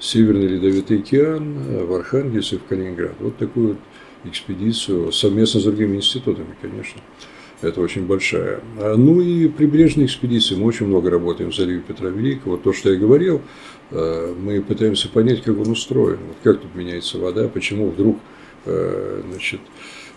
Северный 0.00 0.46
Ледовитый 0.46 0.98
океан, 0.98 1.56
э, 1.68 1.84
в 1.84 1.92
Архангельск 1.94 2.52
и 2.52 2.56
в 2.56 2.64
Калининград. 2.64 3.14
Вот 3.20 3.36
такую 3.36 3.68
вот 3.68 3.78
экспедицию 4.24 5.12
совместно 5.12 5.60
с 5.60 5.64
другими 5.64 5.96
институтами, 5.96 6.54
конечно. 6.60 7.00
Это 7.60 7.80
очень 7.80 8.06
большая. 8.06 8.60
А, 8.78 8.96
ну 8.96 9.20
и 9.20 9.48
прибрежные 9.48 10.06
экспедиции. 10.06 10.54
Мы 10.54 10.66
очень 10.66 10.86
много 10.86 11.10
работаем 11.10 11.50
в 11.50 11.56
заливе 11.56 11.80
Петра 11.80 12.08
Великого. 12.08 12.56
То, 12.56 12.72
что 12.72 12.92
я 12.92 12.98
говорил, 12.98 13.40
э, 13.90 14.34
мы 14.38 14.62
пытаемся 14.62 15.08
понять, 15.08 15.42
как 15.42 15.58
он 15.58 15.68
устроен. 15.70 16.18
Вот 16.28 16.36
как 16.44 16.62
тут 16.62 16.74
меняется 16.76 17.18
вода, 17.18 17.48
почему 17.48 17.90
вдруг 17.90 18.18
э, 18.66 19.22
значит, 19.28 19.60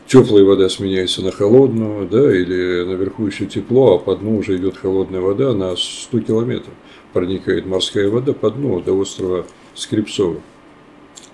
теплая 0.06 0.44
вода 0.44 0.70
сменяется 0.70 1.24
на 1.24 1.32
холодную, 1.32 2.08
да, 2.08 2.36
или 2.36 2.84
наверху 2.84 3.26
еще 3.26 3.48
тепло, 3.48 3.96
а 3.96 3.98
по 3.98 4.15
дну 4.15 4.38
уже 4.38 4.58
идет 4.58 4.78
холодная 4.78 5.22
вода 5.22 5.54
на 5.54 5.76
100 5.76 6.20
километров. 6.20 6.74
Проникает 7.13 7.65
морская 7.65 8.08
вода 8.10 8.34
по 8.34 8.52
дну 8.52 8.80
до 8.82 8.94
острова 8.94 9.48
Скрипцова, 9.75 10.41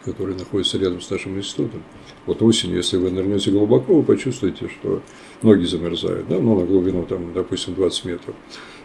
который 0.06 0.36
находится 0.36 0.78
рядом 0.78 1.02
с 1.02 1.10
нашим 1.10 1.38
институтом. 1.38 1.84
Вот 2.26 2.42
осенью, 2.42 2.78
если 2.78 2.98
вы 2.98 3.10
нырнете 3.12 3.52
глубоко, 3.52 3.96
вы 3.96 4.04
почувствуете, 4.04 4.70
что 4.70 5.02
ноги 5.42 5.66
замерзают, 5.66 6.28
да, 6.28 6.40
ну, 6.40 6.60
на 6.60 6.66
глубину, 6.66 7.06
там, 7.06 7.34
допустим, 7.34 7.76
20 7.76 8.06
метров. 8.06 8.36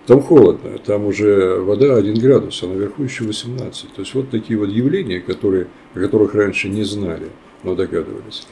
Там 0.07 0.21
холодно, 0.21 0.79
там 0.79 1.07
уже 1.07 1.61
вода 1.61 1.97
1 1.97 2.19
градус, 2.19 2.63
а 2.63 2.67
наверху 2.67 3.05
еще 3.05 3.25
18. 3.25 3.93
То 3.95 4.03
есть 4.03 4.15
вот 4.15 4.31
такие 4.31 4.59
вот 4.59 4.69
явления, 4.69 5.21
которые, 5.21 5.69
о 5.95 6.01
которых 6.01 6.35
раньше 6.35 6.69
не 6.69 6.83
знали, 6.83 7.29
но 7.63 7.75
догадывались. 7.75 8.47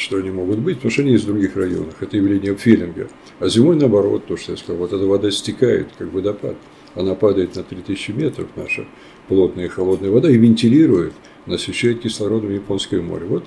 что 0.00 0.16
они 0.16 0.30
могут 0.30 0.58
быть, 0.58 0.76
потому 0.76 0.90
что 0.90 1.02
они 1.02 1.12
из 1.14 1.24
других 1.24 1.56
районов. 1.56 1.94
Это 2.00 2.16
явление 2.16 2.54
филинга. 2.56 3.08
А 3.38 3.48
зимой 3.48 3.76
наоборот, 3.76 4.26
то, 4.26 4.36
что 4.36 4.52
я 4.52 4.58
сказал, 4.58 4.76
вот 4.78 4.92
эта 4.92 5.04
вода 5.04 5.30
стекает, 5.30 5.88
как 5.98 6.12
водопад. 6.12 6.56
Она 6.94 7.14
падает 7.14 7.54
на 7.54 7.62
3000 7.62 8.10
метров, 8.12 8.48
наша 8.56 8.86
плотная 9.30 9.66
и 9.66 9.68
холодная 9.68 10.10
вода, 10.10 10.28
и 10.28 10.36
вентилирует, 10.36 11.12
насыщает 11.46 12.02
кислородом 12.02 12.52
Японское 12.52 13.00
море. 13.00 13.26
Вот 13.26 13.44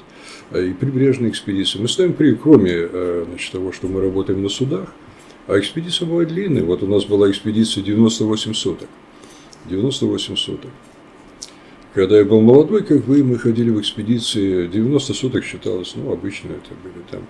э, 0.51 0.67
и 0.67 0.73
прибрежные 0.73 1.29
экспедиции. 1.29 1.77
Мы 1.77 1.89
стоим 1.89 2.13
при, 2.13 2.33
кроме 2.35 2.71
э, 2.71 3.25
значит, 3.27 3.51
того, 3.51 3.73
что 3.73 3.87
мы 3.89 4.01
работаем 4.01 4.41
на 4.41 4.49
судах, 4.49 4.93
а 5.47 5.59
экспедиция 5.59 6.07
бывает 6.07 6.29
длинная. 6.29 6.63
Вот 6.63 6.81
у 6.83 6.87
нас 6.87 7.03
была 7.03 7.29
экспедиция 7.29 7.83
98 7.83 8.53
суток. 8.53 8.87
98 9.69 10.37
суток. 10.37 10.71
Когда 11.93 12.17
я 12.17 12.25
был 12.25 12.41
молодой, 12.41 12.83
как 12.83 13.05
вы, 13.05 13.23
мы 13.23 13.37
ходили 13.37 13.69
в 13.69 13.79
экспедиции, 13.79 14.67
90 14.67 15.13
суток 15.13 15.43
считалось, 15.43 15.93
ну, 15.95 16.11
обычно 16.11 16.53
это 16.53 16.73
были 16.81 17.03
там 17.11 17.27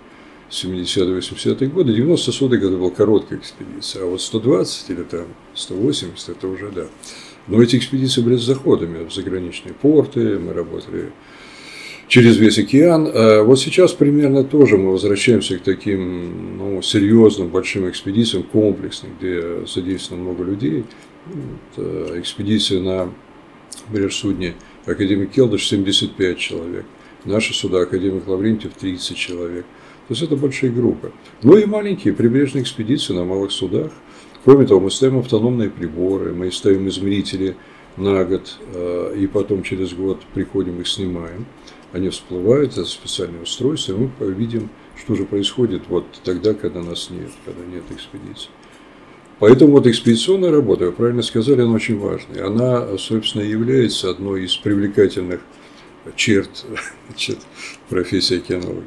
70-80-е 0.49 1.67
годы, 1.69 1.93
90 1.93 2.31
суток 2.31 2.59
это 2.63 2.77
была 2.77 2.91
короткая 2.91 3.39
экспедиция, 3.39 4.03
а 4.03 4.05
вот 4.05 4.21
120 4.21 4.89
или 4.91 5.03
там 5.03 5.25
180 5.55 6.29
это 6.29 6.47
уже 6.47 6.69
да. 6.69 6.85
Но 7.47 7.62
эти 7.62 7.75
экспедиции 7.75 8.21
были 8.21 8.38
с 8.38 8.43
заходами 8.43 9.06
в 9.06 9.13
заграничные 9.13 9.73
порты, 9.73 10.39
мы 10.39 10.53
работали 10.53 11.12
через 12.08 12.38
весь 12.38 12.58
океан. 12.58 13.10
А 13.13 13.43
вот 13.43 13.60
сейчас 13.60 13.91
примерно 13.93 14.43
тоже 14.43 14.77
мы 14.77 14.91
возвращаемся 14.91 15.58
к 15.58 15.62
таким 15.62 16.58
ну, 16.58 16.82
серьезным 16.82 17.49
большим 17.49 17.89
экспедициям, 17.89 18.43
комплексным, 18.43 19.13
где 19.19 19.65
задействовано 19.65 20.23
много 20.23 20.43
людей. 20.43 20.86
Вот, 21.25 21.86
э, 21.86 22.19
экспедиция 22.19 22.82
на 22.82 23.10
судне 24.12 24.56
Академик 24.86 25.32
Келдыш 25.32 25.67
75 25.67 26.38
человек. 26.38 26.86
Наши 27.25 27.53
суда 27.53 27.82
Академик 27.82 28.27
Лаврентьев 28.27 28.73
30 28.73 29.17
человек. 29.17 29.65
То 30.08 30.12
есть 30.12 30.21
это 30.21 30.36
большая 30.36 30.71
группа. 30.71 31.12
Ну 31.41 31.58
и 31.58 31.65
маленькие 31.65 32.13
прибрежные 32.13 32.63
экспедиции 32.63 33.13
на 33.13 33.23
малых 33.23 33.51
судах. 33.51 33.91
Кроме 34.43 34.65
того, 34.65 34.82
мы 34.82 34.91
ставим 34.91 35.19
автономные 35.19 35.69
приборы, 35.69 36.34
мы 36.34 36.51
ставим 36.51 36.88
измерители 36.89 37.56
на 37.95 38.25
год, 38.25 38.58
э, 38.73 39.15
и 39.17 39.27
потом 39.27 39.63
через 39.63 39.93
год 39.93 40.21
приходим 40.34 40.82
их 40.82 40.88
снимаем. 40.88 41.45
Они 41.93 42.10
всплывают, 42.10 42.73
это 42.73 42.86
специальное 42.86 43.43
устройство, 43.43 43.93
и 43.93 43.97
мы 43.97 44.32
видим, 44.34 44.69
что 44.97 45.15
же 45.15 45.25
происходит 45.25 45.84
вот 45.88 46.06
тогда, 46.23 46.53
когда 46.53 46.82
нас 46.82 47.10
нет, 47.10 47.32
когда 47.45 47.63
нет 47.65 47.84
экспедиции. 47.89 48.49
Поэтому 49.39 49.73
вот 49.73 49.88
экспедиционная 49.88 50.51
работа, 50.51 50.86
вы 50.86 50.91
правильно 50.91 51.21
сказали, 51.21 51.62
она 51.62 51.73
очень 51.73 51.99
важная. 51.99 52.45
Она, 52.45 52.97
собственно, 52.97 53.43
является 53.43 54.10
одной 54.10 54.45
из 54.45 54.56
привлекательных 54.56 55.41
черт 56.15 56.65
значит, 57.08 57.39
профессии 57.89 58.38
океанологии. 58.38 58.84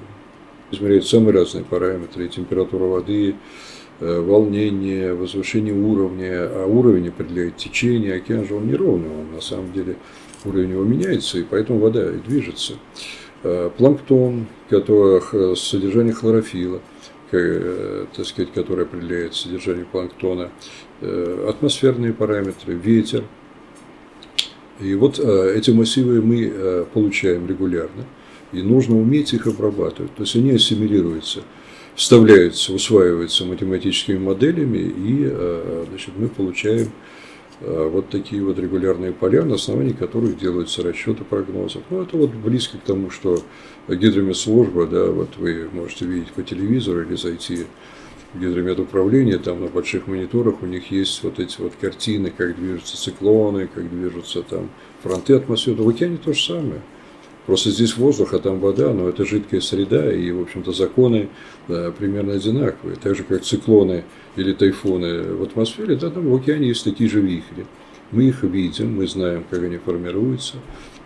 Измеряют 0.70 1.06
самые 1.06 1.32
разные 1.32 1.64
параметры, 1.64 2.28
температура 2.28 2.84
воды, 2.84 3.36
волнение, 4.00 5.14
возвышение 5.14 5.74
уровня, 5.74 6.48
а 6.50 6.66
уровень 6.66 7.08
определяет 7.08 7.56
течение, 7.56 8.14
океан 8.14 8.46
же 8.46 8.54
он 8.54 8.66
неровный, 8.66 9.08
он 9.08 9.34
на 9.34 9.40
самом 9.40 9.72
деле 9.72 9.96
уровень 10.44 10.70
его 10.70 10.84
меняется, 10.84 11.38
и 11.38 11.44
поэтому 11.44 11.78
вода 11.78 12.10
и 12.10 12.18
движется. 12.18 12.74
Э, 13.42 13.70
планктон, 13.76 14.46
который, 14.68 15.56
содержание 15.56 16.12
хлорофила– 16.12 16.80
Э, 17.32 18.06
так 18.14 18.24
сказать, 18.24 18.52
который 18.52 18.84
определяет 18.84 19.34
содержание 19.34 19.84
планктона, 19.84 20.50
э, 21.00 21.46
атмосферные 21.48 22.12
параметры, 22.12 22.74
ветер. 22.74 23.24
И 24.80 24.94
вот 24.94 25.18
э, 25.18 25.54
эти 25.56 25.70
массивы 25.70 26.22
мы 26.22 26.86
получаем 26.94 27.48
регулярно, 27.48 28.04
и 28.52 28.62
нужно 28.62 28.96
уметь 28.96 29.32
их 29.32 29.48
обрабатывать. 29.48 30.14
То 30.14 30.22
есть 30.22 30.36
они 30.36 30.52
ассимилируются, 30.52 31.42
вставляются, 31.96 32.72
усваиваются 32.72 33.44
математическими 33.44 34.18
моделями, 34.18 34.78
и 34.78 35.86
значит, 35.88 36.10
мы 36.16 36.28
получаем 36.28 36.92
Э, 37.60 37.88
вот 37.90 38.10
такие 38.10 38.44
вот 38.44 38.58
регулярные 38.58 39.12
поля, 39.12 39.42
на 39.42 39.54
основании 39.54 39.92
которых 39.92 40.38
делаются 40.38 40.82
расчеты 40.82 41.24
прогнозов. 41.24 41.82
Ну, 41.88 42.02
это 42.02 42.16
вот 42.16 42.30
близко 42.30 42.76
к 42.76 42.82
тому, 42.82 43.10
что 43.10 43.38
гидромедслужба, 43.88 44.86
да, 44.86 45.06
вот 45.06 45.36
вы 45.38 45.68
можете 45.72 46.04
видеть 46.04 46.32
по 46.32 46.42
телевизору 46.42 47.02
или 47.02 47.16
зайти 47.16 47.66
в 48.34 48.40
гидромедуправление, 48.40 49.38
там 49.38 49.62
на 49.62 49.68
больших 49.68 50.06
мониторах 50.06 50.62
у 50.62 50.66
них 50.66 50.90
есть 50.90 51.22
вот 51.22 51.38
эти 51.38 51.58
вот 51.60 51.72
картины, 51.80 52.30
как 52.36 52.56
движутся 52.56 53.02
циклоны, 53.02 53.68
как 53.74 53.88
движутся 53.88 54.42
там 54.42 54.68
фронты 55.02 55.34
атмосферы. 55.34 55.82
В 55.82 55.88
океане 55.88 56.18
то 56.18 56.34
же 56.34 56.42
самое. 56.42 56.82
Просто 57.46 57.70
здесь 57.70 57.96
воздух, 57.96 58.34
а 58.34 58.40
там 58.40 58.58
вода, 58.58 58.92
но 58.92 59.08
это 59.08 59.24
жидкая 59.24 59.60
среда, 59.60 60.12
и, 60.12 60.32
в 60.32 60.42
общем-то, 60.42 60.72
законы 60.72 61.28
да, 61.68 61.92
примерно 61.92 62.32
одинаковые. 62.32 62.96
Так 62.96 63.14
же, 63.14 63.22
как 63.22 63.42
циклоны 63.42 64.04
или 64.34 64.52
тайфуны 64.52 65.22
в 65.34 65.44
атмосфере, 65.44 65.94
да, 65.94 66.10
там 66.10 66.28
в 66.28 66.34
океане 66.34 66.68
есть 66.68 66.82
такие 66.82 67.08
же 67.08 67.20
вихри. 67.20 67.66
Мы 68.10 68.24
их 68.24 68.42
видим, 68.42 68.96
мы 68.96 69.06
знаем, 69.06 69.44
как 69.48 69.62
они 69.62 69.78
формируются, 69.78 70.56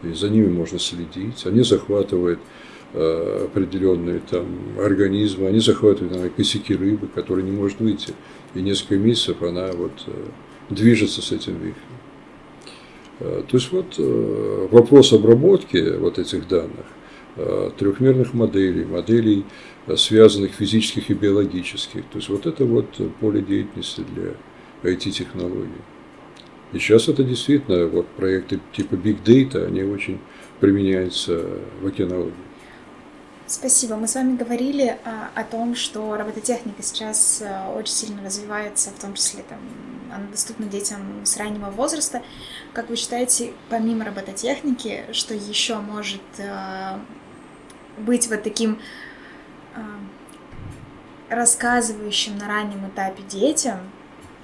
и 0.02 0.14
за 0.14 0.30
ними 0.30 0.48
можно 0.48 0.78
следить. 0.78 1.44
Они 1.44 1.62
захватывают 1.62 2.40
э, 2.94 3.44
определенные 3.44 4.20
там 4.20 4.46
организмы, 4.78 5.46
они 5.46 5.60
захватывают 5.60 6.12
наверное, 6.12 6.34
косяки 6.34 6.74
рыбы, 6.74 7.06
которые 7.08 7.44
не 7.44 7.52
может 7.52 7.80
выйти. 7.80 8.14
И 8.54 8.62
несколько 8.62 8.96
месяцев 8.96 9.42
она 9.42 9.72
вот 9.72 9.92
э, 10.06 10.12
движется 10.70 11.20
с 11.20 11.32
этим 11.32 11.54
вихрем. 11.54 11.89
Э, 13.20 13.42
то 13.46 13.56
есть 13.56 13.70
вот 13.70 13.94
э, 13.98 14.68
вопрос 14.70 15.12
обработки 15.12 15.96
вот 15.98 16.18
этих 16.18 16.48
данных, 16.48 16.86
э, 17.36 17.70
трехмерных 17.78 18.34
моделей, 18.34 18.84
моделей, 18.84 19.44
связанных 19.96 20.52
физических 20.52 21.10
и 21.10 21.14
биологических, 21.14 22.04
то 22.06 22.18
есть 22.18 22.28
вот 22.28 22.46
это 22.46 22.64
вот 22.64 22.86
поле 23.18 23.42
деятельности 23.42 24.04
для 24.14 24.90
IT-технологий. 24.90 25.82
И 26.72 26.78
сейчас 26.78 27.08
это 27.08 27.24
действительно, 27.24 27.86
вот 27.86 28.06
проекты 28.08 28.60
типа 28.72 28.94
Big 28.94 29.22
Data, 29.24 29.66
они 29.66 29.82
очень 29.82 30.20
применяются 30.60 31.44
в 31.82 31.86
океанологии. 31.86 32.32
Спасибо. 33.46 33.96
Мы 33.96 34.06
с 34.06 34.14
вами 34.14 34.36
говорили 34.36 34.96
а, 35.04 35.30
о 35.34 35.42
том, 35.42 35.74
что 35.74 36.16
робототехника 36.16 36.82
сейчас 36.84 37.42
очень 37.74 37.92
сильно 37.92 38.22
развивается, 38.24 38.90
в 38.90 39.00
том 39.00 39.14
числе 39.14 39.42
там, 39.48 39.58
она 40.14 40.26
доступна 40.30 40.66
детям 40.66 41.00
с 41.24 41.36
раннего 41.36 41.70
возраста. 41.70 42.22
Как 42.72 42.88
вы 42.88 42.96
считаете, 42.96 43.52
помимо 43.68 44.04
робототехники, 44.04 45.04
что 45.12 45.34
еще 45.34 45.78
может 45.78 46.20
а, 46.38 47.00
быть 47.98 48.28
вот 48.28 48.42
таким 48.42 48.78
а, 49.74 49.80
рассказывающим 51.28 52.38
на 52.38 52.48
раннем 52.48 52.88
этапе 52.88 53.22
детям 53.28 53.78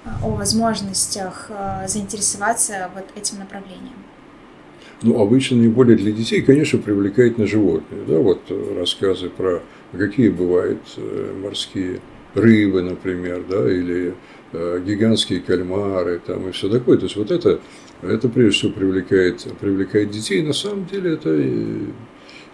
а, 0.05 0.25
о 0.25 0.29
возможностях 0.29 1.47
а, 1.49 1.87
заинтересоваться 1.87 2.89
вот 2.95 3.05
этим 3.15 3.39
направлением? 3.39 3.95
Ну, 5.03 5.21
обычно 5.21 5.55
не 5.55 5.67
более 5.67 5.95
для 5.95 6.11
детей, 6.11 6.41
конечно, 6.41 6.79
привлекает 6.79 7.37
на 7.37 7.45
животные. 7.45 8.03
Да, 8.07 8.17
вот 8.17 8.41
рассказы 8.75 9.29
про 9.29 9.61
какие 9.91 10.29
бывают 10.29 10.81
э, 10.97 11.39
морские 11.41 12.01
рыбы, 12.37 12.81
например, 12.81 13.43
да, 13.49 13.69
или 13.71 14.13
э, 14.53 14.81
гигантские 14.85 15.41
кальмары 15.41 16.21
там, 16.25 16.49
и 16.49 16.51
все 16.51 16.69
такое. 16.69 16.97
То 16.97 17.05
есть 17.05 17.15
вот 17.15 17.31
это, 17.31 17.59
это 18.01 18.29
прежде 18.29 18.51
всего 18.51 18.71
привлекает, 18.71 19.45
привлекает 19.59 20.11
детей. 20.11 20.41
На 20.41 20.53
самом 20.53 20.85
деле 20.85 21.13
это 21.13 21.29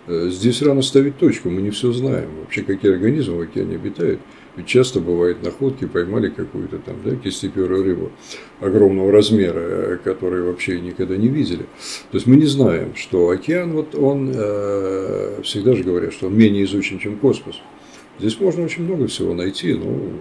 э, 0.08 0.30
здесь 0.30 0.62
рано 0.62 0.82
ставить 0.82 1.18
точку, 1.18 1.50
мы 1.50 1.62
не 1.62 1.72
все 1.72 1.92
знаем. 1.92 2.30
Вообще, 2.42 2.64
какие 2.64 2.92
организмы 2.92 3.38
в 3.38 3.42
океане 3.42 3.76
обитают. 3.76 4.20
Ведь 4.56 4.68
часто 4.68 5.00
бывает 5.00 5.42
находки, 5.42 5.86
поймали 5.86 6.30
какую-то 6.30 6.78
там, 6.78 6.98
да, 7.04 7.16
кистеперую 7.16 7.84
рыбу 7.84 8.12
огромного 8.60 9.12
размера, 9.12 10.00
которую 10.04 10.46
вообще 10.46 10.80
никогда 10.80 11.18
не 11.18 11.28
видели. 11.28 11.64
То 12.12 12.18
есть 12.18 12.28
мы 12.28 12.36
не 12.36 12.46
знаем, 12.46 12.96
что 12.96 13.30
океан, 13.30 13.72
вот 13.72 13.96
он, 13.96 14.32
э, 14.32 15.42
всегда 15.42 15.76
же 15.76 15.84
говорят, 15.84 16.14
что 16.14 16.28
он 16.28 16.38
менее 16.38 16.66
изучен, 16.66 17.00
чем 17.00 17.18
космос. 17.18 17.62
Здесь 18.20 18.40
можно 18.40 18.64
очень 18.64 18.84
много 18.84 19.08
всего 19.08 19.34
найти, 19.34 19.74
ну, 19.74 20.14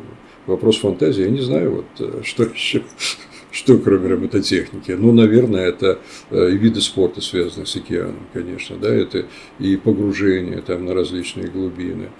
вопрос 0.46 0.78
фантазии, 0.78 1.24
я 1.24 1.30
не 1.30 1.40
знаю, 1.40 1.76
вот, 1.76 1.86
э, 2.00 2.22
что 2.24 2.44
еще, 2.44 2.82
что 3.50 3.78
кроме 3.78 4.08
робототехники. 4.08 4.92
Ну, 4.92 5.12
наверное, 5.12 5.66
это 5.68 5.98
э, 6.30 6.50
и 6.50 6.56
виды 6.56 6.80
спорта, 6.80 7.20
связанные 7.20 7.66
с 7.66 7.76
океаном, 7.76 8.26
конечно, 8.32 8.76
да, 8.76 8.92
это 8.92 9.26
и 9.58 9.76
погружение 9.76 10.62
там 10.62 10.86
на 10.86 10.94
различные 10.94 11.48
глубины. 11.48 12.10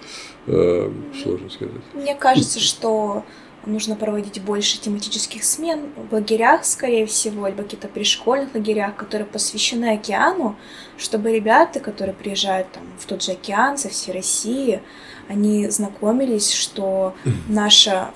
Э, 0.47 0.91
сложно 1.21 1.49
сказать. 1.49 1.81
Мне 1.93 2.15
кажется, 2.15 2.59
что 2.59 3.23
нужно 3.65 3.95
проводить 3.95 4.41
больше 4.41 4.79
тематических 4.79 5.43
смен 5.43 5.91
в 5.95 6.13
лагерях, 6.13 6.65
скорее 6.65 7.05
всего, 7.05 7.47
либо 7.47 7.63
каких-то 7.63 7.87
пришкольных 7.87 8.53
лагерях, 8.53 8.95
которые 8.95 9.25
посвящены 9.25 9.93
океану, 9.93 10.57
чтобы 10.97 11.33
ребята, 11.33 11.79
которые 11.79 12.13
приезжают 12.13 12.71
там, 12.71 12.83
в 12.99 13.05
тот 13.05 13.23
же 13.23 13.31
океан 13.31 13.77
со 13.77 13.89
всей 13.89 14.13
России, 14.13 14.81
они 15.27 15.69
знакомились, 15.69 16.51
что 16.51 17.15
наша 17.47 18.11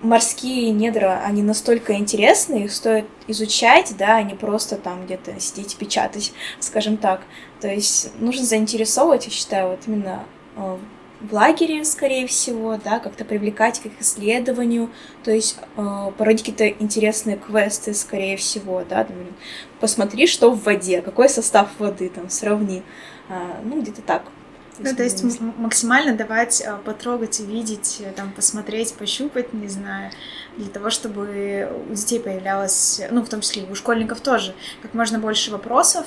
морские 0.00 0.70
недра, 0.70 1.22
они 1.24 1.42
настолько 1.42 1.94
интересны, 1.94 2.64
их 2.64 2.72
стоит 2.72 3.06
изучать, 3.28 3.94
да, 3.96 4.16
а 4.16 4.22
не 4.22 4.34
просто 4.34 4.76
там 4.76 5.04
где-то 5.04 5.38
сидеть 5.40 5.76
печатать, 5.76 6.32
скажем 6.58 6.96
так. 6.96 7.22
То 7.60 7.68
есть 7.68 8.10
нужно 8.20 8.44
заинтересовывать, 8.44 9.26
я 9.26 9.30
считаю, 9.30 9.70
вот 9.70 9.80
именно 9.86 10.24
э, 10.56 10.78
в 11.20 11.32
лагере, 11.32 11.84
скорее 11.84 12.26
всего, 12.26 12.76
да, 12.82 12.98
как-то 12.98 13.24
привлекать 13.24 13.80
к 13.80 14.00
исследованию, 14.00 14.90
то 15.22 15.30
есть 15.30 15.56
э, 15.76 16.10
породить 16.18 16.40
какие-то 16.44 16.68
интересные 16.82 17.36
квесты, 17.36 17.94
скорее 17.94 18.36
всего, 18.36 18.82
да, 18.88 19.04
там, 19.04 19.16
посмотри, 19.78 20.26
что 20.26 20.50
в 20.50 20.64
воде, 20.64 21.02
какой 21.02 21.28
состав 21.28 21.68
воды, 21.78 22.08
там, 22.08 22.28
сравни, 22.30 22.82
э, 23.28 23.34
ну, 23.64 23.80
где-то 23.80 24.02
так. 24.02 24.24
Ну, 24.78 24.96
то 24.96 25.02
есть 25.02 25.22
максимально 25.40 26.16
давать 26.16 26.62
э, 26.64 26.76
потрогать, 26.84 27.40
увидеть, 27.40 27.98
э, 28.00 28.10
там, 28.12 28.32
посмотреть, 28.32 28.94
пощупать, 28.94 29.52
не 29.52 29.68
знаю, 29.68 30.10
для 30.56 30.68
того, 30.68 30.90
чтобы 30.90 31.70
у 31.88 31.94
детей 31.94 32.20
появлялось, 32.20 33.02
ну, 33.10 33.22
в 33.22 33.28
том 33.28 33.42
числе 33.42 33.62
и 33.62 33.70
у 33.70 33.74
школьников 33.74 34.20
тоже, 34.20 34.54
как 34.80 34.94
можно 34.94 35.18
больше 35.18 35.50
вопросов, 35.50 36.06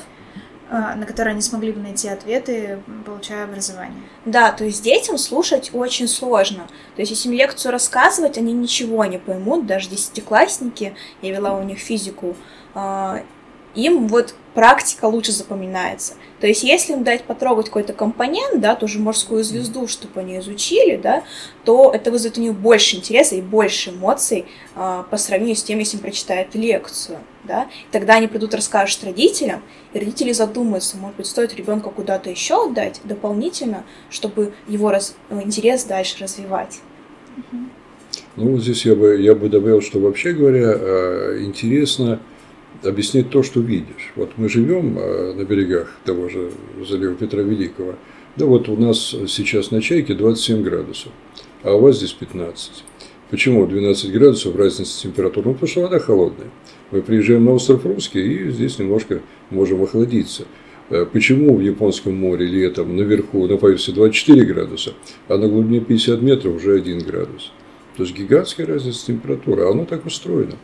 э, 0.69 0.95
на 0.95 1.05
которые 1.05 1.33
они 1.33 1.41
смогли 1.41 1.71
бы 1.71 1.79
найти 1.79 2.09
ответы, 2.09 2.79
получая 3.05 3.43
образование. 3.43 4.01
Да, 4.25 4.51
то 4.51 4.65
есть 4.65 4.83
детям 4.83 5.19
слушать 5.19 5.69
очень 5.73 6.07
сложно. 6.07 6.67
То 6.95 7.01
есть 7.01 7.11
если 7.11 7.29
им 7.29 7.35
лекцию 7.35 7.71
рассказывать, 7.71 8.37
они 8.39 8.51
ничего 8.51 9.05
не 9.05 9.19
поймут, 9.19 9.67
даже 9.67 9.89
десятиклассники, 9.89 10.95
я 11.21 11.31
вела 11.31 11.55
у 11.55 11.63
них 11.63 11.77
физику, 11.77 12.35
им 13.75 14.07
вот 14.07 14.33
практика 14.53 15.05
лучше 15.05 15.31
запоминается. 15.31 16.13
То 16.45 16.49
есть, 16.49 16.63
если 16.63 16.93
им 16.93 17.03
дать 17.03 17.23
потрогать 17.23 17.65
какой-то 17.65 17.93
компонент, 17.93 18.61
да, 18.61 18.75
тоже 18.75 18.99
морскую 18.99 19.43
звезду, 19.43 19.87
чтобы 19.87 20.19
они 20.19 20.37
изучили, 20.37 20.95
да, 20.95 21.23
то 21.63 21.91
это 21.91 22.11
вызовет 22.11 22.37
у 22.37 22.41
них 22.41 22.53
больше 22.53 22.97
интереса 22.97 23.33
и 23.33 23.41
больше 23.41 23.89
эмоций 23.89 24.45
э, 24.75 25.03
по 25.09 25.17
сравнению 25.17 25.55
с 25.55 25.63
тем, 25.63 25.79
если 25.79 25.97
им 25.97 26.03
прочитают 26.03 26.53
лекцию, 26.53 27.17
да. 27.45 27.63
И 27.63 27.91
тогда 27.91 28.17
они 28.17 28.27
придут 28.27 28.53
расскажут 28.53 29.03
родителям, 29.05 29.63
и 29.93 29.97
родители 29.97 30.33
задумаются, 30.33 30.97
может 30.97 31.17
быть, 31.17 31.25
стоит 31.25 31.55
ребенка 31.55 31.89
куда-то 31.89 32.29
еще 32.29 32.67
отдать 32.67 33.01
дополнительно, 33.05 33.83
чтобы 34.11 34.53
его 34.67 34.91
раз, 34.91 35.15
э, 35.31 35.41
интерес 35.41 35.85
дальше 35.85 36.23
развивать. 36.23 36.79
Ну, 38.35 38.51
вот 38.51 38.61
здесь 38.61 38.85
я 38.85 38.93
бы, 38.93 39.19
я 39.19 39.33
бы 39.33 39.49
добавил, 39.49 39.81
что 39.81 39.99
вообще 39.99 40.33
говоря, 40.33 40.75
э, 40.75 41.39
интересно 41.41 42.19
объяснить 42.85 43.29
то, 43.29 43.43
что 43.43 43.59
видишь. 43.59 44.11
Вот 44.15 44.31
мы 44.37 44.49
живем 44.49 44.97
э, 44.97 45.33
на 45.33 45.43
берегах 45.43 45.95
того 46.05 46.29
же 46.29 46.51
залива 46.87 47.15
Петра 47.15 47.41
Великого. 47.41 47.95
Да 48.35 48.45
вот 48.45 48.67
у 48.69 48.75
нас 48.75 49.15
сейчас 49.27 49.71
на 49.71 49.81
Чайке 49.81 50.13
27 50.13 50.61
градусов, 50.61 51.11
а 51.63 51.73
у 51.73 51.79
вас 51.79 51.97
здесь 51.97 52.13
15. 52.13 52.83
Почему 53.29 53.65
12 53.65 54.11
градусов 54.11 54.55
разница 54.55 55.01
температуры? 55.01 55.47
Ну, 55.47 55.53
потому 55.53 55.69
что 55.69 55.81
вода 55.81 55.99
холодная. 55.99 56.47
Мы 56.91 57.01
приезжаем 57.01 57.45
на 57.45 57.53
остров 57.53 57.85
Русский 57.85 58.21
и 58.21 58.51
здесь 58.51 58.77
немножко 58.77 59.21
можем 59.49 59.81
охладиться. 59.81 60.45
Э, 60.89 61.05
почему 61.11 61.55
в 61.55 61.61
Японском 61.61 62.15
море 62.15 62.45
летом 62.45 62.95
наверху 62.95 63.47
на 63.47 63.57
поверхности 63.57 63.91
24 63.91 64.45
градуса, 64.45 64.93
а 65.27 65.37
на 65.37 65.47
глубине 65.47 65.79
50 65.79 66.21
метров 66.21 66.55
уже 66.55 66.75
1 66.75 66.99
градус? 66.99 67.51
То 67.97 68.03
есть 68.03 68.15
гигантская 68.15 68.67
разница 68.67 69.05
температуры, 69.07 69.63
а 69.63 69.71
оно 69.71 69.85
так 69.85 70.05
устроено. 70.05 70.55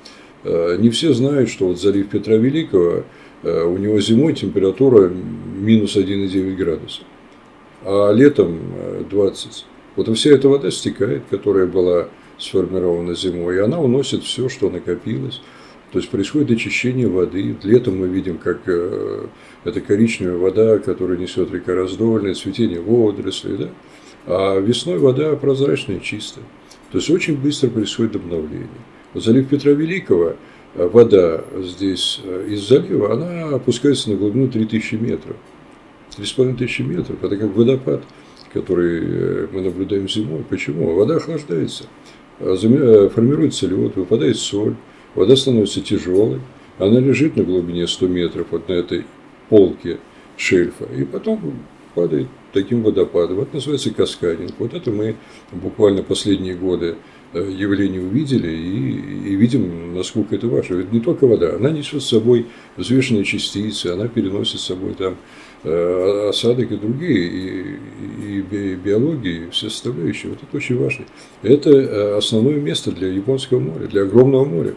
Э, 0.44 0.78
не 0.80 0.90
все 0.90 1.14
знают, 1.14 1.50
что 1.50 1.68
вот 1.68 1.80
залив 1.80 2.10
Петра 2.10 2.36
Великого, 2.36 3.04
э, 3.44 3.64
у 3.64 3.78
него 3.78 4.00
зимой 4.00 4.34
температура 4.34 5.10
минус 5.10 5.96
1,9 5.96 6.56
градуса, 6.56 7.02
а 7.84 8.12
летом 8.12 8.60
20. 9.10 9.48
Э, 9.48 9.72
вот 9.96 10.10
и 10.10 10.14
вся 10.14 10.32
эта 10.32 10.50
вода 10.50 10.72
стекает, 10.72 11.24
которая 11.30 11.68
была 11.68 12.08
сформирована 12.40 13.14
зимой, 13.14 13.58
и 13.58 13.60
она 13.60 13.80
уносит 13.80 14.24
все, 14.24 14.50
что 14.50 14.70
накопилось. 14.70 15.42
То 15.92 16.00
есть 16.00 16.10
происходит 16.10 16.52
очищение 16.52 17.08
воды. 17.08 17.58
Летом 17.64 17.98
мы 17.98 18.08
видим, 18.08 18.38
как 18.38 18.62
это 18.66 19.82
коричневая 19.82 20.38
вода, 20.38 20.80
которая 20.80 21.18
несет 21.18 21.52
река 21.52 21.76
раздольная, 21.76 22.34
цветение 22.34 22.80
водорослей. 22.80 23.58
Да? 23.58 23.70
А 24.26 24.60
весной 24.60 25.00
вода 25.00 25.36
прозрачная, 25.36 26.00
чистая. 26.00 26.46
То 26.94 27.00
есть 27.00 27.10
очень 27.10 27.36
быстро 27.36 27.70
происходит 27.70 28.16
обновление. 28.16 28.70
Залив 29.14 29.50
Петра 29.50 29.72
Великого, 29.72 30.36
э, 30.76 30.88
вода 30.88 31.44
здесь 31.58 32.22
э, 32.24 32.48
из 32.50 32.68
залива, 32.68 33.14
она 33.14 33.56
опускается 33.56 34.10
на 34.10 34.16
глубину 34.16 34.48
3000 34.48 34.96
метров. 34.96 35.36
3500 36.16 36.88
метров. 36.88 37.24
Это 37.24 37.38
как 37.38 37.56
водопад, 37.56 38.04
который 38.54 39.02
э, 39.04 39.48
мы 39.52 39.62
наблюдаем 39.62 40.08
зимой. 40.08 40.44
Почему? 40.50 40.96
Вода 40.96 41.18
охлаждается, 41.18 41.86
формируется 42.40 43.68
лед, 43.68 43.96
выпадает 43.96 44.38
соль, 44.38 44.76
вода 45.14 45.36
становится 45.36 45.82
тяжелой, 45.82 46.40
она 46.80 47.00
лежит 47.00 47.36
на 47.36 47.44
глубине 47.44 47.88
100 47.88 48.08
метров 48.08 48.48
вот 48.52 48.70
на 48.70 48.74
этой 48.74 49.06
полке 49.50 50.00
шельфа, 50.38 50.86
и 50.86 51.04
потом 51.04 51.54
падает 51.94 52.28
таким 52.54 52.84
водопадом. 52.84 53.42
Это 53.42 53.56
называется 53.56 53.94
каскадинг. 53.94 54.54
Вот 54.58 54.74
это 54.74 54.92
мы 54.92 55.16
буквально 55.52 56.04
последние 56.04 56.56
годы 56.56 56.96
явление 57.34 58.02
увидели 58.02 58.50
и, 58.50 59.30
и 59.32 59.36
видим, 59.36 59.96
насколько 59.96 60.36
это 60.36 60.48
важно. 60.48 60.76
Ведь 60.76 60.92
не 60.92 61.00
только 61.00 61.28
вода, 61.28 61.56
она 61.56 61.72
несет 61.72 62.04
с 62.04 62.08
собой 62.08 62.48
взвешенные 62.78 63.24
частицы, 63.24 63.88
она 63.88 64.08
переносит 64.08 64.60
с 64.60 64.66
собой 64.66 64.94
там 64.96 65.16
э, 65.64 66.30
осадок 66.30 66.72
и 66.72 66.76
другие, 66.76 67.78
и, 68.22 68.40
и 68.52 68.76
биологии, 68.76 69.46
и 69.48 69.50
все 69.52 69.70
составляющие. 69.70 70.32
Вот 70.32 70.40
это 70.44 70.58
очень 70.58 70.78
важно. 70.78 71.06
Это 71.42 71.70
э, 71.70 72.18
основное 72.18 72.60
место 72.60 72.92
для 72.92 73.08
Японского 73.08 73.60
моря, 73.60 73.88
для 73.88 74.04
огромного 74.04 74.46
моря. 74.46 74.74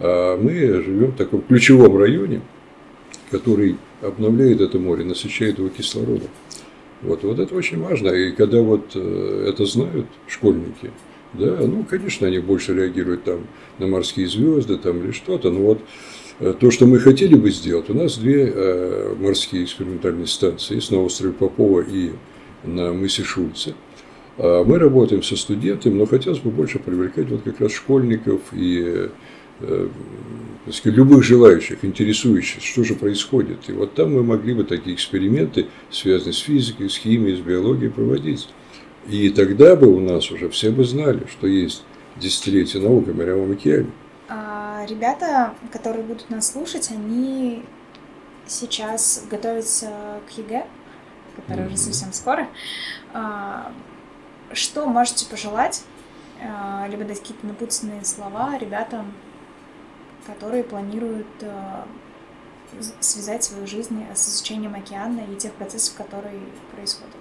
А 0.00 0.36
мы 0.36 0.52
живем 0.52 1.12
в 1.12 1.16
таком 1.16 1.42
ключевом 1.42 1.96
районе, 1.96 2.40
который 3.30 3.76
обновляет 4.02 4.60
это 4.60 4.78
море, 4.78 5.04
насыщает 5.04 5.58
его 5.58 5.68
кислородом. 5.68 6.28
Вот, 7.02 7.22
вот 7.22 7.38
это 7.38 7.54
очень 7.54 7.80
важно. 7.80 8.08
И 8.08 8.32
когда 8.32 8.60
вот 8.62 8.96
это 8.96 9.66
знают 9.66 10.06
школьники, 10.26 10.90
да, 11.34 11.56
ну, 11.60 11.84
конечно, 11.84 12.26
они 12.26 12.38
больше 12.38 12.74
реагируют 12.74 13.24
там 13.24 13.46
на 13.78 13.86
морские 13.86 14.28
звезды 14.28 14.76
там 14.76 15.02
или 15.02 15.12
что-то, 15.12 15.50
но 15.50 15.60
вот 15.60 15.80
э, 16.40 16.54
то, 16.58 16.70
что 16.70 16.86
мы 16.86 16.98
хотели 16.98 17.34
бы 17.34 17.50
сделать, 17.50 17.90
у 17.90 17.94
нас 17.94 18.16
две 18.18 18.52
э, 18.54 19.14
морские 19.18 19.64
экспериментальные 19.64 20.26
станции, 20.26 20.76
есть 20.76 20.90
на 20.90 21.02
острове 21.02 21.32
Попова 21.32 21.80
и 21.80 22.12
на 22.64 22.92
мысе 22.92 23.24
Шульце. 23.24 23.74
А 24.36 24.64
мы 24.64 24.78
работаем 24.78 25.22
со 25.22 25.36
студентами, 25.36 25.94
но 25.94 26.06
хотелось 26.06 26.40
бы 26.40 26.50
больше 26.50 26.78
привлекать 26.78 27.28
вот 27.30 27.42
как 27.42 27.60
раз 27.60 27.72
школьников 27.72 28.40
и 28.52 29.08
э, 29.60 29.88
сказать, 30.72 30.96
любых 30.96 31.22
желающих, 31.22 31.84
интересующихся, 31.84 32.66
что 32.66 32.84
же 32.84 32.94
происходит. 32.94 33.68
И 33.68 33.72
вот 33.72 33.94
там 33.94 34.14
мы 34.14 34.22
могли 34.22 34.54
бы 34.54 34.64
такие 34.64 34.96
эксперименты, 34.96 35.66
связанные 35.90 36.32
с 36.32 36.38
физикой, 36.38 36.90
с 36.90 36.96
химией, 36.96 37.36
с 37.36 37.40
биологией, 37.40 37.90
проводить. 37.90 38.48
И 39.06 39.30
тогда 39.30 39.76
бы 39.76 39.86
у 39.86 40.00
нас 40.00 40.30
уже 40.30 40.48
все 40.48 40.70
бы 40.70 40.84
знали, 40.84 41.26
что 41.30 41.46
есть 41.46 41.84
десятилетие 42.16 42.82
науки 42.82 43.10
в 43.10 43.16
Мировом 43.16 43.52
океане. 43.52 43.90
А, 44.28 44.86
ребята, 44.88 45.54
которые 45.70 46.02
будут 46.02 46.30
нас 46.30 46.52
слушать, 46.52 46.90
они 46.90 47.64
сейчас 48.46 49.24
готовятся 49.30 50.20
к 50.26 50.38
ЕГЭ, 50.38 50.66
который 51.36 51.64
mm-hmm. 51.64 51.66
уже 51.66 51.76
совсем 51.76 52.12
скоро. 52.12 52.48
А, 53.12 53.72
что 54.52 54.86
можете 54.86 55.26
пожелать, 55.26 55.84
а, 56.42 56.86
либо 56.88 57.04
дать 57.04 57.20
какие-то 57.20 57.46
напутственные 57.46 58.04
слова 58.04 58.56
ребятам, 58.58 59.12
которые 60.26 60.64
планируют 60.64 61.26
а, 61.42 61.86
связать 63.00 63.44
свою 63.44 63.66
жизнь 63.66 64.04
с 64.14 64.28
изучением 64.28 64.74
океана 64.74 65.20
и 65.30 65.36
тех 65.36 65.52
процессов, 65.52 65.96
которые 65.96 66.40
происходят? 66.74 67.14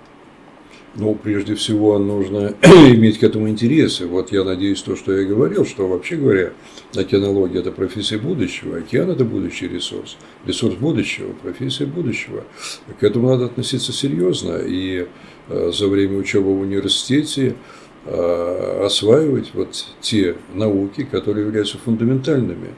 Ну, 0.95 1.15
прежде 1.15 1.55
всего, 1.55 1.97
нужно 1.97 2.53
иметь 2.61 3.17
к 3.17 3.23
этому 3.23 3.49
интерес. 3.49 3.99
И 4.01 4.05
вот 4.05 4.31
я 4.31 4.43
надеюсь, 4.43 4.81
то, 4.83 4.95
что 4.95 5.11
я 5.11 5.25
говорил, 5.25 5.65
что 5.65 5.87
вообще 5.87 6.17
говоря, 6.17 6.53
океанология– 6.95 7.59
это 7.61 7.71
профессия 7.71 8.19
будущего, 8.19 8.77
океан– 8.77 9.09
это 9.11 9.25
будущий 9.25 9.67
ресурс, 9.67 10.17
ресурс 10.45 10.75
будущего, 10.75 11.33
профессия 11.41 11.87
будущего. 11.87 12.43
К 12.99 13.03
этому 13.03 13.29
надо 13.29 13.45
относиться 13.45 13.91
серьезно 13.91 14.57
и 14.57 15.07
э, 15.49 15.71
за 15.73 15.87
время 15.87 16.19
учебы 16.19 16.53
в 16.53 16.61
университете 16.61 17.55
э, 18.05 18.85
осваивать 18.85 19.49
вот 19.55 19.87
те 19.99 20.35
науки, 20.53 21.07
которые 21.09 21.47
являются 21.47 21.79
фундаментальными. 21.79 22.69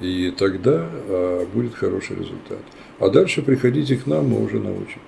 И 0.00 0.32
тогда 0.36 0.88
э, 0.90 1.46
будет 1.54 1.74
хороший 1.74 2.16
результат. 2.16 2.62
А 2.98 3.08
дальше 3.10 3.42
приходите 3.42 3.96
к 3.96 4.08
нам, 4.08 4.26
мы 4.30 4.42
уже 4.42 4.58
научим. 4.58 5.00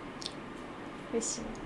Спасибо. 1.11 1.64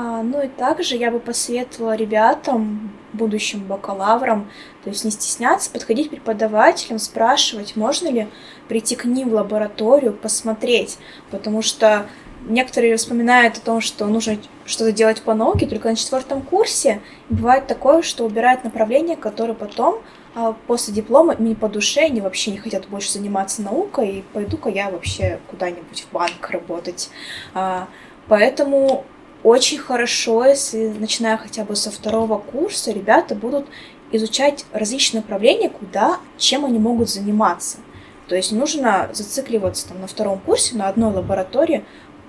А, 0.00 0.22
ну 0.22 0.40
и 0.40 0.46
также 0.46 0.94
я 0.94 1.10
бы 1.10 1.18
посоветовала 1.18 1.96
ребятам, 1.96 2.92
будущим 3.12 3.64
бакалаврам, 3.64 4.48
то 4.84 4.90
есть 4.90 5.04
не 5.04 5.10
стесняться, 5.10 5.72
подходить 5.72 6.06
к 6.06 6.10
преподавателям, 6.10 7.00
спрашивать, 7.00 7.74
можно 7.74 8.06
ли 8.08 8.28
прийти 8.68 8.94
к 8.94 9.06
ним 9.06 9.30
в 9.30 9.34
лабораторию, 9.34 10.12
посмотреть, 10.12 10.98
потому 11.32 11.62
что 11.62 12.06
некоторые 12.42 12.96
вспоминают 12.96 13.56
о 13.56 13.60
том, 13.60 13.80
что 13.80 14.06
нужно 14.06 14.38
что-то 14.66 14.92
делать 14.92 15.20
по 15.22 15.34
науке 15.34 15.66
только 15.66 15.88
на 15.88 15.96
четвертом 15.96 16.42
курсе. 16.42 17.00
И 17.28 17.34
бывает 17.34 17.66
такое, 17.66 18.02
что 18.02 18.24
убирают 18.24 18.62
направление, 18.62 19.16
которое 19.16 19.54
потом 19.54 20.00
а, 20.36 20.54
после 20.68 20.94
диплома 20.94 21.34
не 21.40 21.56
по 21.56 21.68
душе, 21.68 22.02
они 22.02 22.20
вообще 22.20 22.52
не 22.52 22.58
хотят 22.58 22.86
больше 22.86 23.14
заниматься 23.14 23.62
наукой, 23.62 24.08
и 24.18 24.24
пойду-ка 24.32 24.68
я 24.68 24.90
вообще 24.90 25.40
куда-нибудь 25.50 26.06
в 26.08 26.12
банк 26.12 26.50
работать. 26.50 27.10
А, 27.52 27.88
поэтому 28.28 29.04
очень 29.42 29.78
хорошо, 29.78 30.44
если, 30.44 30.88
начиная 30.88 31.36
хотя 31.36 31.64
бы 31.64 31.76
со 31.76 31.90
второго 31.90 32.38
курса, 32.38 32.92
ребята 32.92 33.34
будут 33.34 33.66
изучать 34.10 34.64
различные 34.72 35.20
направления, 35.20 35.68
куда, 35.68 36.18
чем 36.36 36.64
они 36.64 36.78
могут 36.78 37.08
заниматься. 37.10 37.78
То 38.26 38.36
есть 38.36 38.52
нужно 38.52 39.08
зацикливаться 39.12 39.88
там, 39.88 40.00
на 40.00 40.06
втором 40.06 40.38
курсе 40.38 40.76
на 40.76 40.88
одной 40.88 41.12
лаборатории, 41.12 41.84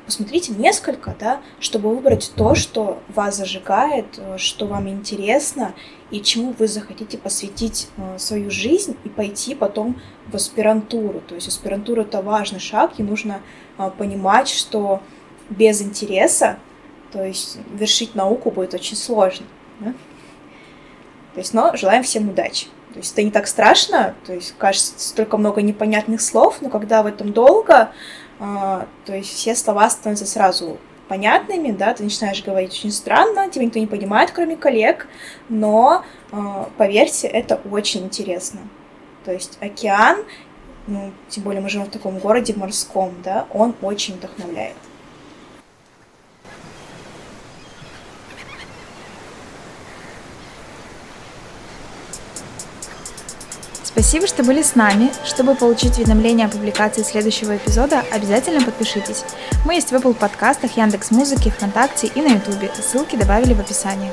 посмотрите 0.05 0.53
несколько, 0.53 1.15
да, 1.19 1.39
чтобы 1.59 1.93
выбрать 1.93 2.31
то, 2.35 2.55
что 2.55 2.99
вас 3.09 3.37
зажигает, 3.37 4.05
э, 4.17 4.37
что 4.37 4.65
вам 4.65 4.89
интересно 4.89 5.75
и 6.09 6.21
чему 6.21 6.55
вы 6.57 6.67
захотите 6.67 7.17
посвятить 7.17 7.89
э, 7.97 8.17
свою 8.17 8.49
жизнь 8.49 8.97
и 9.03 9.09
пойти 9.09 9.53
потом 9.53 10.01
в 10.27 10.35
аспирантуру. 10.35 11.21
То 11.27 11.35
есть 11.35 11.47
аспирантура 11.47 12.01
это 12.01 12.21
важный 12.21 12.59
шаг, 12.59 12.93
и 12.97 13.03
нужно 13.03 13.41
э, 13.77 13.91
понимать, 13.97 14.49
что 14.49 15.01
без 15.49 15.81
интереса, 15.81 16.57
то 17.11 17.23
есть 17.23 17.57
вершить 17.73 18.15
науку 18.15 18.51
будет 18.51 18.73
очень 18.73 18.95
сложно. 18.95 19.45
Да? 19.79 19.93
То 21.33 21.39
есть, 21.39 21.53
но 21.53 21.75
желаем 21.75 22.03
всем 22.03 22.29
удачи. 22.29 22.67
То 22.93 22.99
есть 22.99 23.13
это 23.13 23.23
не 23.23 23.31
так 23.31 23.47
страшно, 23.47 24.15
то 24.25 24.33
есть 24.33 24.55
кажется 24.57 24.93
столько 24.97 25.37
много 25.37 25.61
непонятных 25.61 26.21
слов, 26.21 26.57
но 26.61 26.69
когда 26.69 27.03
в 27.03 27.05
этом 27.05 27.33
долго, 27.33 27.91
э, 28.39 28.43
то 29.05 29.15
есть 29.15 29.29
все 29.29 29.55
слова 29.55 29.87
становятся 29.91 30.25
сразу 30.25 30.79
понятными, 31.07 31.71
да, 31.71 31.93
ты 31.93 32.03
начинаешь 32.03 32.43
говорить 32.43 32.71
очень 32.71 32.91
странно, 32.91 33.49
тебя 33.49 33.65
никто 33.65 33.77
не 33.77 33.85
понимает, 33.85 34.31
кроме 34.31 34.55
коллег, 34.55 35.07
но 35.49 36.03
э, 36.31 36.65
поверьте, 36.77 37.27
это 37.27 37.61
очень 37.69 38.05
интересно. 38.05 38.61
То 39.23 39.33
есть 39.33 39.59
океан, 39.61 40.23
ну, 40.87 41.11
тем 41.27 41.43
более 41.43 41.61
мы 41.61 41.69
живем 41.69 41.85
в 41.85 41.91
таком 41.91 42.17
городе 42.17 42.55
морском, 42.55 43.13
да, 43.23 43.45
он 43.53 43.75
очень 43.83 44.15
вдохновляет. 44.15 44.75
Спасибо, 53.99 54.27
что 54.27 54.43
были 54.43 54.61
с 54.61 54.75
нами. 54.75 55.11
Чтобы 55.25 55.55
получить 55.55 55.97
уведомления 55.97 56.45
о 56.45 56.49
публикации 56.49 57.03
следующего 57.03 57.57
эпизода, 57.57 58.01
обязательно 58.13 58.63
подпишитесь. 58.63 59.25
Мы 59.65 59.73
есть 59.73 59.91
в 59.91 59.93
Apple 59.93 60.13
подкастах, 60.13 60.77
Яндекс 60.77 61.11
Музыке, 61.11 61.51
ВКонтакте 61.51 62.07
и 62.07 62.21
на 62.21 62.35
Ютубе. 62.35 62.71
Ссылки 62.81 63.17
добавили 63.17 63.53
в 63.53 63.59
описании. 63.59 64.09